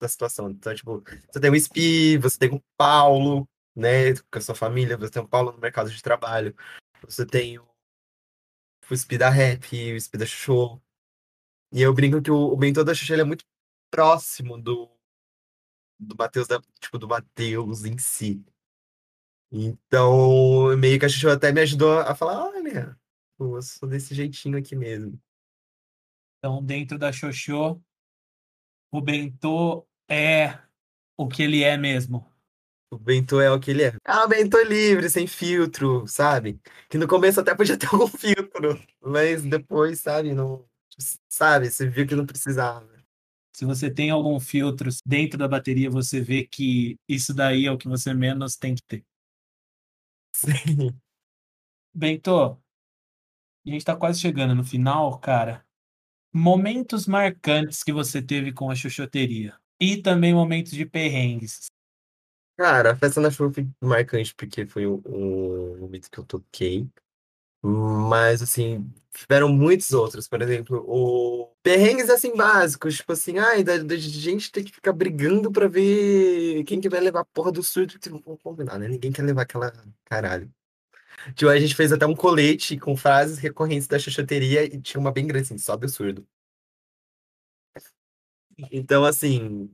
[0.00, 0.50] da situação.
[0.50, 4.96] Então, tipo, você tem o Spi, você tem o Paulo, né, com a sua família,
[4.96, 6.54] você tem o Paulo no mercado de trabalho,
[7.02, 7.68] você tem o,
[8.90, 10.82] o Spi da Rap, o Spi da Show.
[11.72, 13.44] E eu brinco que o, o Bentô da Xuxa é muito
[13.90, 14.97] próximo do
[15.98, 16.46] do Matheus,
[16.80, 18.44] tipo, do Matheus em si.
[19.50, 22.96] Então, meio que a Xuxa até me ajudou a falar, olha,
[23.38, 25.18] eu sou desse jeitinho aqui mesmo.
[26.38, 27.80] Então, dentro da Xoxô,
[28.90, 30.58] o Bentô é
[31.16, 32.26] o que ele é mesmo.
[32.90, 33.92] O Bentô é o que ele é.
[34.04, 36.60] Ah, o Bentô livre, sem filtro, sabe?
[36.88, 40.66] Que no começo até podia ter algum filtro, mas depois, sabe, não.
[41.28, 42.97] Sabe, você viu que não precisava.
[43.58, 47.76] Se você tem algum filtro dentro da bateria, você vê que isso daí é o
[47.76, 49.04] que você menos tem que ter.
[50.32, 50.96] Sim.
[51.92, 52.56] Bentô, a
[53.68, 55.66] gente tá quase chegando no final, cara.
[56.32, 59.58] Momentos marcantes que você teve com a chuchoteria.
[59.80, 61.66] E também momentos de perrengues.
[62.56, 66.88] Cara, a festa na chuva foi marcante porque foi o, o momento que eu toquei.
[67.60, 70.28] Mas, assim, tiveram muitos outros.
[70.28, 72.96] Por exemplo, o perrengues, assim, básicos.
[72.96, 76.98] Tipo assim, ai, da, da gente ter que ficar brigando pra ver quem que vai
[76.98, 77.98] levar a porra do surdo.
[77.98, 78.88] Tipo, vamos combinar, né?
[78.88, 79.70] Ninguém quer levar aquela
[80.06, 80.50] caralho.
[81.34, 85.12] Tipo, a gente fez até um colete com frases recorrentes da chuchoteria e tinha uma
[85.12, 86.26] bem grande assim, sobe o surdo.
[88.72, 89.70] Então, assim,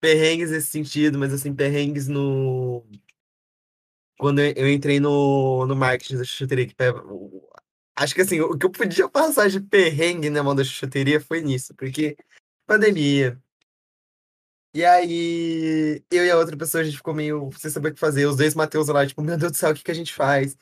[0.00, 2.84] perrengues nesse sentido, mas assim, perrengues no.
[4.18, 6.74] Quando eu entrei no, no marketing da chuchoteria, que
[7.96, 11.40] acho que assim, o que eu podia passar de perrengue na mão da chuchoteria foi
[11.40, 12.16] nisso, porque
[12.66, 13.40] pandemia.
[14.74, 18.00] E aí, eu e a outra pessoa, a gente ficou meio sem saber o que
[18.00, 18.26] fazer.
[18.26, 20.56] Os dois Matheus lá, tipo, meu Deus do céu, o que, que a gente faz?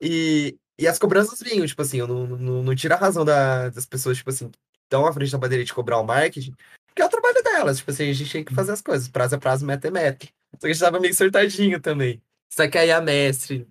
[0.00, 3.68] E, e as cobranças vinham, tipo assim, eu não, não, não tiro a razão da,
[3.68, 4.50] das pessoas, tipo assim,
[4.84, 6.54] estão à frente da bandeira de cobrar o marketing,
[6.86, 9.34] porque é o trabalho delas, tipo assim, a gente tem que fazer as coisas, prazo
[9.34, 10.26] é prazo, meta é meta.
[10.54, 12.22] Só que a gente tava meio surtadinho também.
[12.50, 13.68] Só que aí a mestre,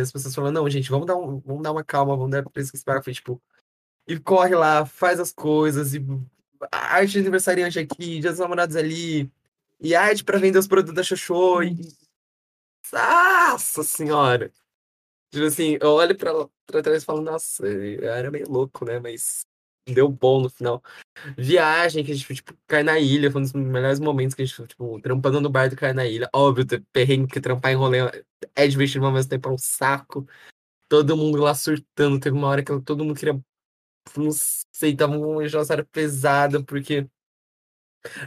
[0.00, 2.62] as pessoas falaram, não, gente, vamos dar, um, vamos dar uma calma, vamos dar pra
[2.62, 3.40] esperar, foi tipo,
[4.06, 6.04] e corre lá, faz as coisas, e
[6.70, 9.30] arte de aniversariante aqui, dia dos namorados ali,
[9.80, 11.76] e arte para vender os produtos da Xoxô, e...
[12.94, 13.32] Ah!
[13.52, 14.50] nossa senhora!
[15.30, 16.32] Tipo assim, eu olho pra,
[16.66, 18.98] pra trás e falo, nossa, eu era meio louco, né?
[18.98, 19.46] Mas
[19.86, 20.82] deu bom no final.
[21.36, 24.44] Viagem, que a gente, tipo, cai na ilha, foi um dos melhores momentos que a
[24.44, 26.28] gente, tipo, trampando no bar do cai na ilha.
[26.32, 27.98] Óbvio, perrengue que trampar em rolê
[28.54, 30.26] é divertido, mas ao mesmo tempo é um saco.
[30.88, 33.40] Todo mundo lá surtando, teve uma hora que todo mundo queria,
[34.16, 34.30] não
[34.72, 37.06] sei, tava uma jornada pesada, porque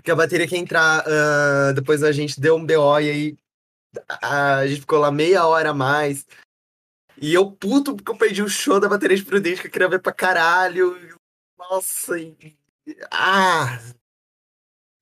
[0.03, 3.37] que a bateria que entrar, uh, depois a gente deu um BO e aí
[4.21, 6.25] a, a gente ficou lá meia hora a mais.
[7.21, 9.89] E eu puto porque eu perdi o show da bateria de Prudente que eu queria
[9.89, 10.97] ver pra caralho.
[11.57, 12.13] Nossa,
[13.11, 13.79] ah!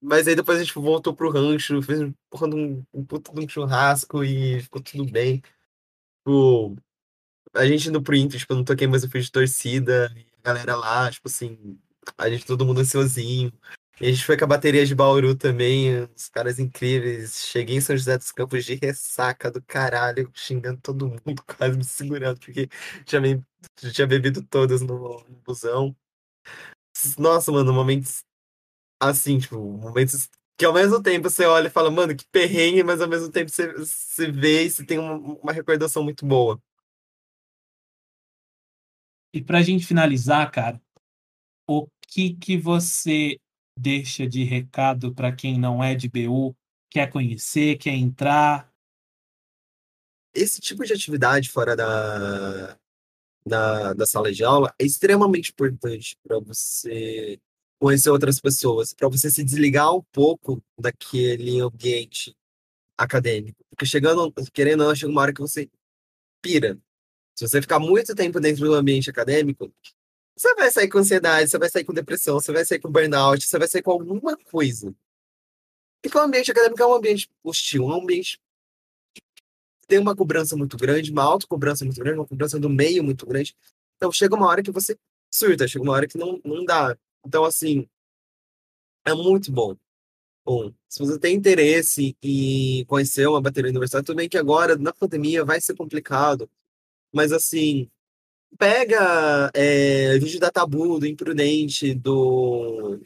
[0.01, 3.49] Mas aí depois a gente voltou pro rancho, fez um, um, um puto de um
[3.49, 5.41] churrasco e ficou tudo bem.
[6.19, 6.75] Tipo,
[7.53, 10.27] a gente indo pro Inter, tipo, eu não toquei, mas eu fui de torcida, e
[10.39, 11.79] a galera lá, tipo assim,
[12.17, 13.51] a gente todo mundo ansiosinho.
[14.01, 17.45] E a gente foi com a bateria de Bauru também, uns caras incríveis.
[17.47, 21.21] Cheguei em São José dos Campos de ressaca do caralho, xingando todo mundo,
[21.57, 22.67] quase me segurando, porque
[23.05, 23.21] tinha,
[23.93, 25.95] tinha bebido todas no, no busão.
[27.17, 28.23] Nossa, mano, momentos
[28.99, 33.01] assim, tipo, momentos que ao mesmo tempo você olha e fala, mano, que perrengue, mas
[33.01, 36.61] ao mesmo tempo você, você vê e você tem uma, uma recordação muito boa.
[39.33, 40.79] E pra gente finalizar, cara,
[41.67, 43.39] o que que você
[43.77, 46.55] deixa de recado para quem não é de BU,
[46.89, 48.71] quer conhecer, quer entrar?
[50.35, 52.77] Esse tipo de atividade fora da,
[53.45, 57.39] da, da sala de aula é extremamente importante para você
[57.79, 62.35] conhecer outras pessoas, para você se desligar um pouco daquele ambiente
[62.97, 63.63] acadêmico.
[63.69, 65.69] Porque chegando, querendo ou não, chega uma hora que você
[66.41, 66.79] pira.
[67.35, 69.73] Se você ficar muito tempo dentro do ambiente acadêmico,
[70.35, 73.45] você vai sair com ansiedade, você vai sair com depressão, você vai sair com burnout,
[73.45, 74.95] você vai sair com alguma coisa.
[76.01, 78.39] Porque o ambiente acadêmico é um ambiente hostil, um ambiente
[79.87, 83.55] tem uma cobrança muito grande, uma autocobrança muito grande, uma cobrança do meio muito grande.
[83.97, 84.97] Então chega uma hora que você
[85.31, 86.97] surta, chega uma hora que não, não dá.
[87.25, 87.87] Então, assim,
[89.05, 89.75] é muito bom.
[90.45, 94.93] Bom, se você tem interesse em conhecer uma bateria universitária, tudo bem que agora, na
[94.93, 96.49] pandemia, vai ser complicado.
[97.13, 97.89] Mas, assim,
[98.57, 102.99] pega é, vídeo da Tabu, do Imprudente, do,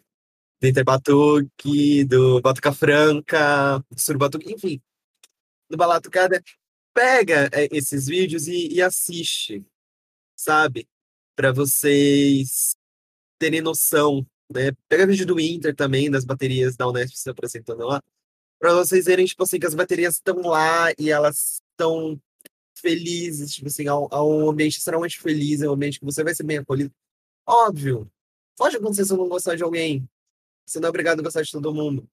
[0.61, 4.82] do Interbatuque, do Batuca Franca, do Surbatuque, enfim,
[5.69, 6.43] do Balatucada,
[6.97, 9.63] pega é, esses vídeos e, e assiste,
[10.35, 10.89] sabe?
[11.35, 12.75] Para vocês
[13.37, 14.71] terem noção, né?
[14.89, 18.01] Pega vídeo do Inter também, das baterias da Unesp se apresentando lá,
[18.59, 22.19] para vocês verem, tipo assim, que as baterias estão lá e elas estão
[22.75, 26.43] felizes, tipo assim, ao um ambiente extremamente feliz, é um ambiente que você vai ser
[26.43, 26.91] bem acolhido.
[27.45, 28.11] Óbvio,
[28.57, 30.09] pode acontecer se eu não gostar de alguém.
[30.65, 32.09] Você não é obrigado a gostar de todo mundo.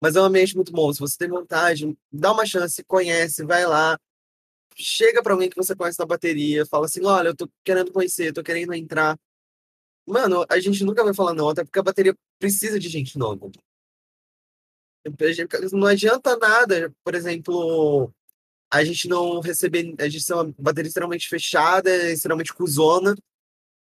[0.00, 0.92] Mas é um ambiente muito bom.
[0.92, 3.98] Se você tem vontade, dá uma chance, conhece, vai lá.
[4.76, 8.32] Chega para alguém que você conhece na bateria, fala assim: olha, eu tô querendo conhecer,
[8.32, 9.18] tô querendo entrar.
[10.06, 13.50] Mano, a gente nunca vai falar não, até porque a bateria precisa de gente nova.
[15.72, 18.10] Não adianta nada, por exemplo,
[18.70, 23.14] a gente não receber, a gente ser uma bateria extremamente fechada, extremamente cuzona,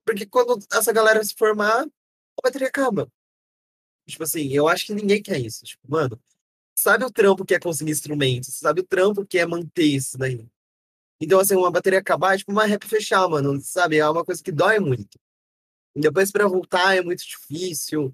[0.05, 3.07] porque quando essa galera se formar, a bateria acaba.
[4.07, 5.65] Tipo assim, eu acho que ninguém quer isso.
[5.65, 6.19] Tipo, mano,
[6.75, 10.47] sabe o trampo que é conseguir instrumentos, sabe o trampo que é manter isso daí.
[11.19, 13.97] Então, assim, uma bateria acabar é tipo uma rap fechar, mano, sabe?
[13.97, 15.17] É uma coisa que dói muito.
[15.95, 18.13] E depois para voltar é muito difícil.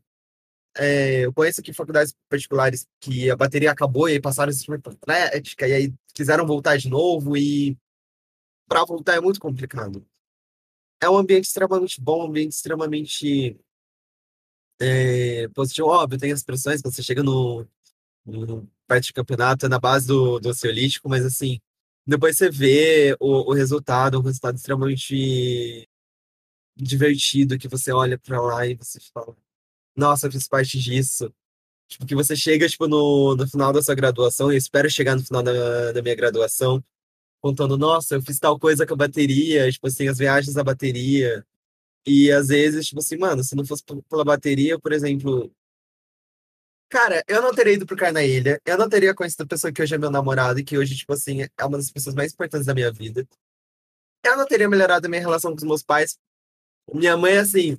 [0.78, 4.84] É, eu conheço aqui faculdades particulares que a bateria acabou e aí passaram esse instrumento
[4.84, 7.78] para atlética e aí quiseram voltar de novo e
[8.68, 10.06] para voltar é muito complicado.
[11.02, 13.60] É um ambiente extremamente bom, um ambiente extremamente
[14.82, 15.88] é, positivo.
[15.88, 17.66] Óbvio, tem as pressões quando você chega no,
[18.26, 21.60] no parte de campeonato, é na base do, do ansiolítico, mas assim,
[22.06, 25.88] depois você vê o, o resultado, um resultado extremamente
[26.76, 29.36] divertido, que você olha para lá e você fala,
[29.96, 31.34] nossa, eu fiz parte disso.
[31.88, 35.24] Tipo, que você chega, tipo, no, no final da sua graduação, eu espero chegar no
[35.26, 36.84] final da, da minha graduação,
[37.42, 41.46] contando, nossa, eu fiz tal coisa com a bateria, tipo assim, as viagens da bateria.
[42.06, 45.52] E às vezes, tipo assim, mano, se não fosse pela bateria, por exemplo.
[46.90, 49.72] Cara, eu não teria ido pro Car na Ilha, eu não teria conhecido a pessoa
[49.72, 52.34] que hoje é meu namorado e que hoje, tipo assim, é uma das pessoas mais
[52.34, 53.26] importantes da minha vida.
[54.24, 56.18] Eu não teria melhorado a minha relação com os meus pais.
[56.94, 57.78] Minha mãe, assim,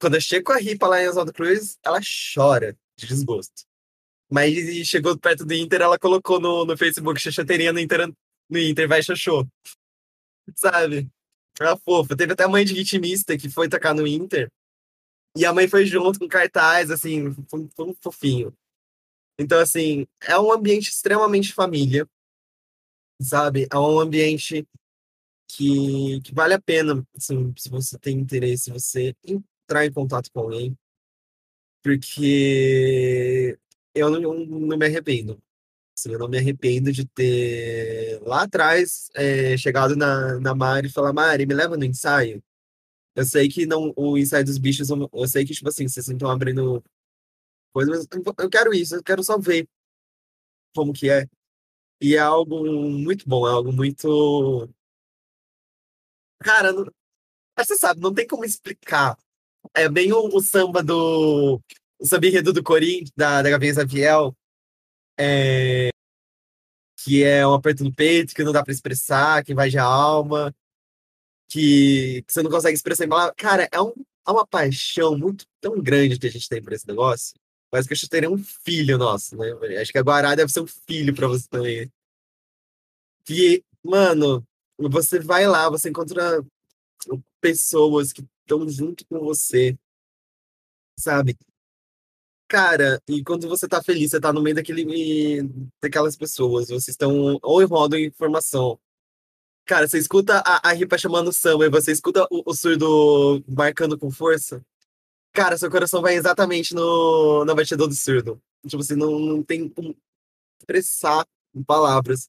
[0.00, 2.00] quando eu chego com a Ripa lá em Oswaldo Cruz, ela
[2.34, 3.64] chora de desgosto.
[4.30, 4.54] Mas
[4.86, 8.12] chegou perto do Inter, ela colocou no, no Facebook Xaxoteirinha no Inter,
[8.48, 9.46] no Inter vai Xoxô.
[10.54, 11.10] Sabe?
[11.60, 12.16] Ela fofa.
[12.16, 14.50] Teve até a mãe de ritmista que foi tocar no Inter.
[15.36, 18.52] E a mãe foi junto com cartaz, assim, foi, foi um fofinho.
[19.38, 22.06] Então, assim, é um ambiente extremamente família.
[23.20, 23.68] sabe?
[23.72, 24.66] É um ambiente
[25.48, 30.30] que, que vale a pena, assim, se você tem interesse, se você entrar em contato
[30.32, 30.76] com alguém,
[31.82, 33.58] porque
[33.94, 35.40] eu não, não me arrependo.
[36.00, 40.92] Assim, eu não me arrependo de ter lá atrás é, chegado na, na Mari e
[40.92, 42.42] falar, Mari, me leva no ensaio.
[43.14, 46.30] Eu sei que não, o ensaio dos bichos, eu, sei que, tipo assim, vocês estão
[46.30, 46.82] abrindo
[47.72, 49.68] coisas, mas eu quero isso, eu quero só ver
[50.74, 51.28] como que é.
[52.00, 54.68] E é algo muito bom, é algo muito.
[56.42, 56.86] Cara, não...
[57.58, 59.18] você sabe, não tem como explicar.
[59.74, 61.60] É bem o, o samba do.
[61.98, 64.34] O samba enredo do Corinthians, da, da Gavinha Zaviel,
[65.20, 65.90] é,
[67.04, 70.54] que é um aperto no peito, que não dá pra expressar, que invade a alma,
[71.48, 73.34] que, que você não consegue expressar em palavras.
[73.36, 73.92] Cara, é, um,
[74.26, 77.34] é uma paixão muito tão grande que a gente tem por esse negócio.
[77.70, 79.52] Parece que gente teria um filho nosso, né?
[79.80, 81.92] Acho que a Guará deve ser um filho pra você também.
[83.24, 84.44] Que, mano,
[84.76, 86.44] você vai lá, você encontra
[87.40, 89.78] pessoas que estão junto com você,
[90.98, 91.36] sabe?
[92.50, 94.84] Cara, e quando você tá feliz, você tá no meio daquele,
[95.80, 98.76] daquelas pessoas, vocês estão ou rodam informação.
[99.64, 103.96] Cara, você escuta a, a Ripa chamando samba e você escuta o, o surdo marcando
[103.96, 104.60] com força.
[105.32, 108.42] Cara, seu coração vai exatamente no, na batidão do surdo.
[108.66, 109.96] Tipo assim, não, não tem como
[110.60, 111.24] expressar
[111.54, 112.28] em palavras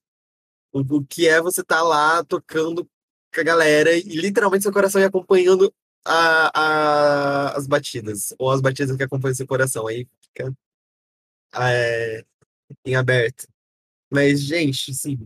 [0.71, 2.87] o, o que é você tá lá tocando
[3.33, 5.73] com a galera e literalmente seu coração ir acompanhando
[6.05, 9.87] a, a, as batidas, ou as batidas que acompanham seu coração.
[9.87, 10.53] Aí fica
[11.55, 12.25] é,
[12.85, 13.47] em aberto.
[14.11, 15.17] Mas, gente, assim.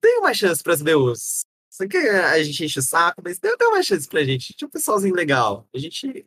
[0.00, 1.44] Tem uma chance para as BUs.
[1.70, 4.54] Só que a gente enche o saco, mas tem até uma chance pra gente.
[4.54, 5.68] Tinha um pessoalzinho legal.
[5.74, 6.26] A gente,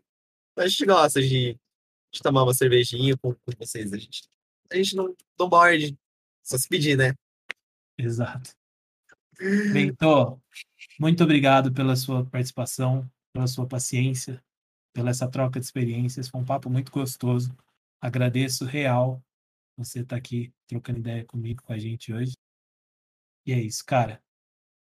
[0.57, 1.57] a gente gosta de,
[2.11, 3.93] de tomar uma cervejinha com, com vocês.
[3.93, 4.27] A gente,
[4.71, 5.97] a gente não, não morde.
[6.43, 7.13] Só se pedir, né?
[7.97, 8.56] Exato.
[9.39, 10.41] Bento,
[10.99, 14.43] muito obrigado pela sua participação, pela sua paciência,
[14.93, 16.27] pela essa troca de experiências.
[16.27, 17.55] Foi um papo muito gostoso.
[18.01, 19.23] Agradeço real
[19.77, 22.34] você estar aqui trocando ideia comigo, com a gente hoje.
[23.45, 24.22] E é isso, cara.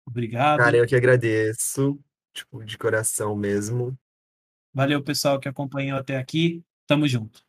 [0.05, 0.59] Obrigado.
[0.59, 1.99] Cara, eu que agradeço.
[2.33, 3.97] Tipo, de coração mesmo.
[4.73, 6.63] Valeu, pessoal que acompanhou até aqui.
[6.87, 7.45] Tamo junto.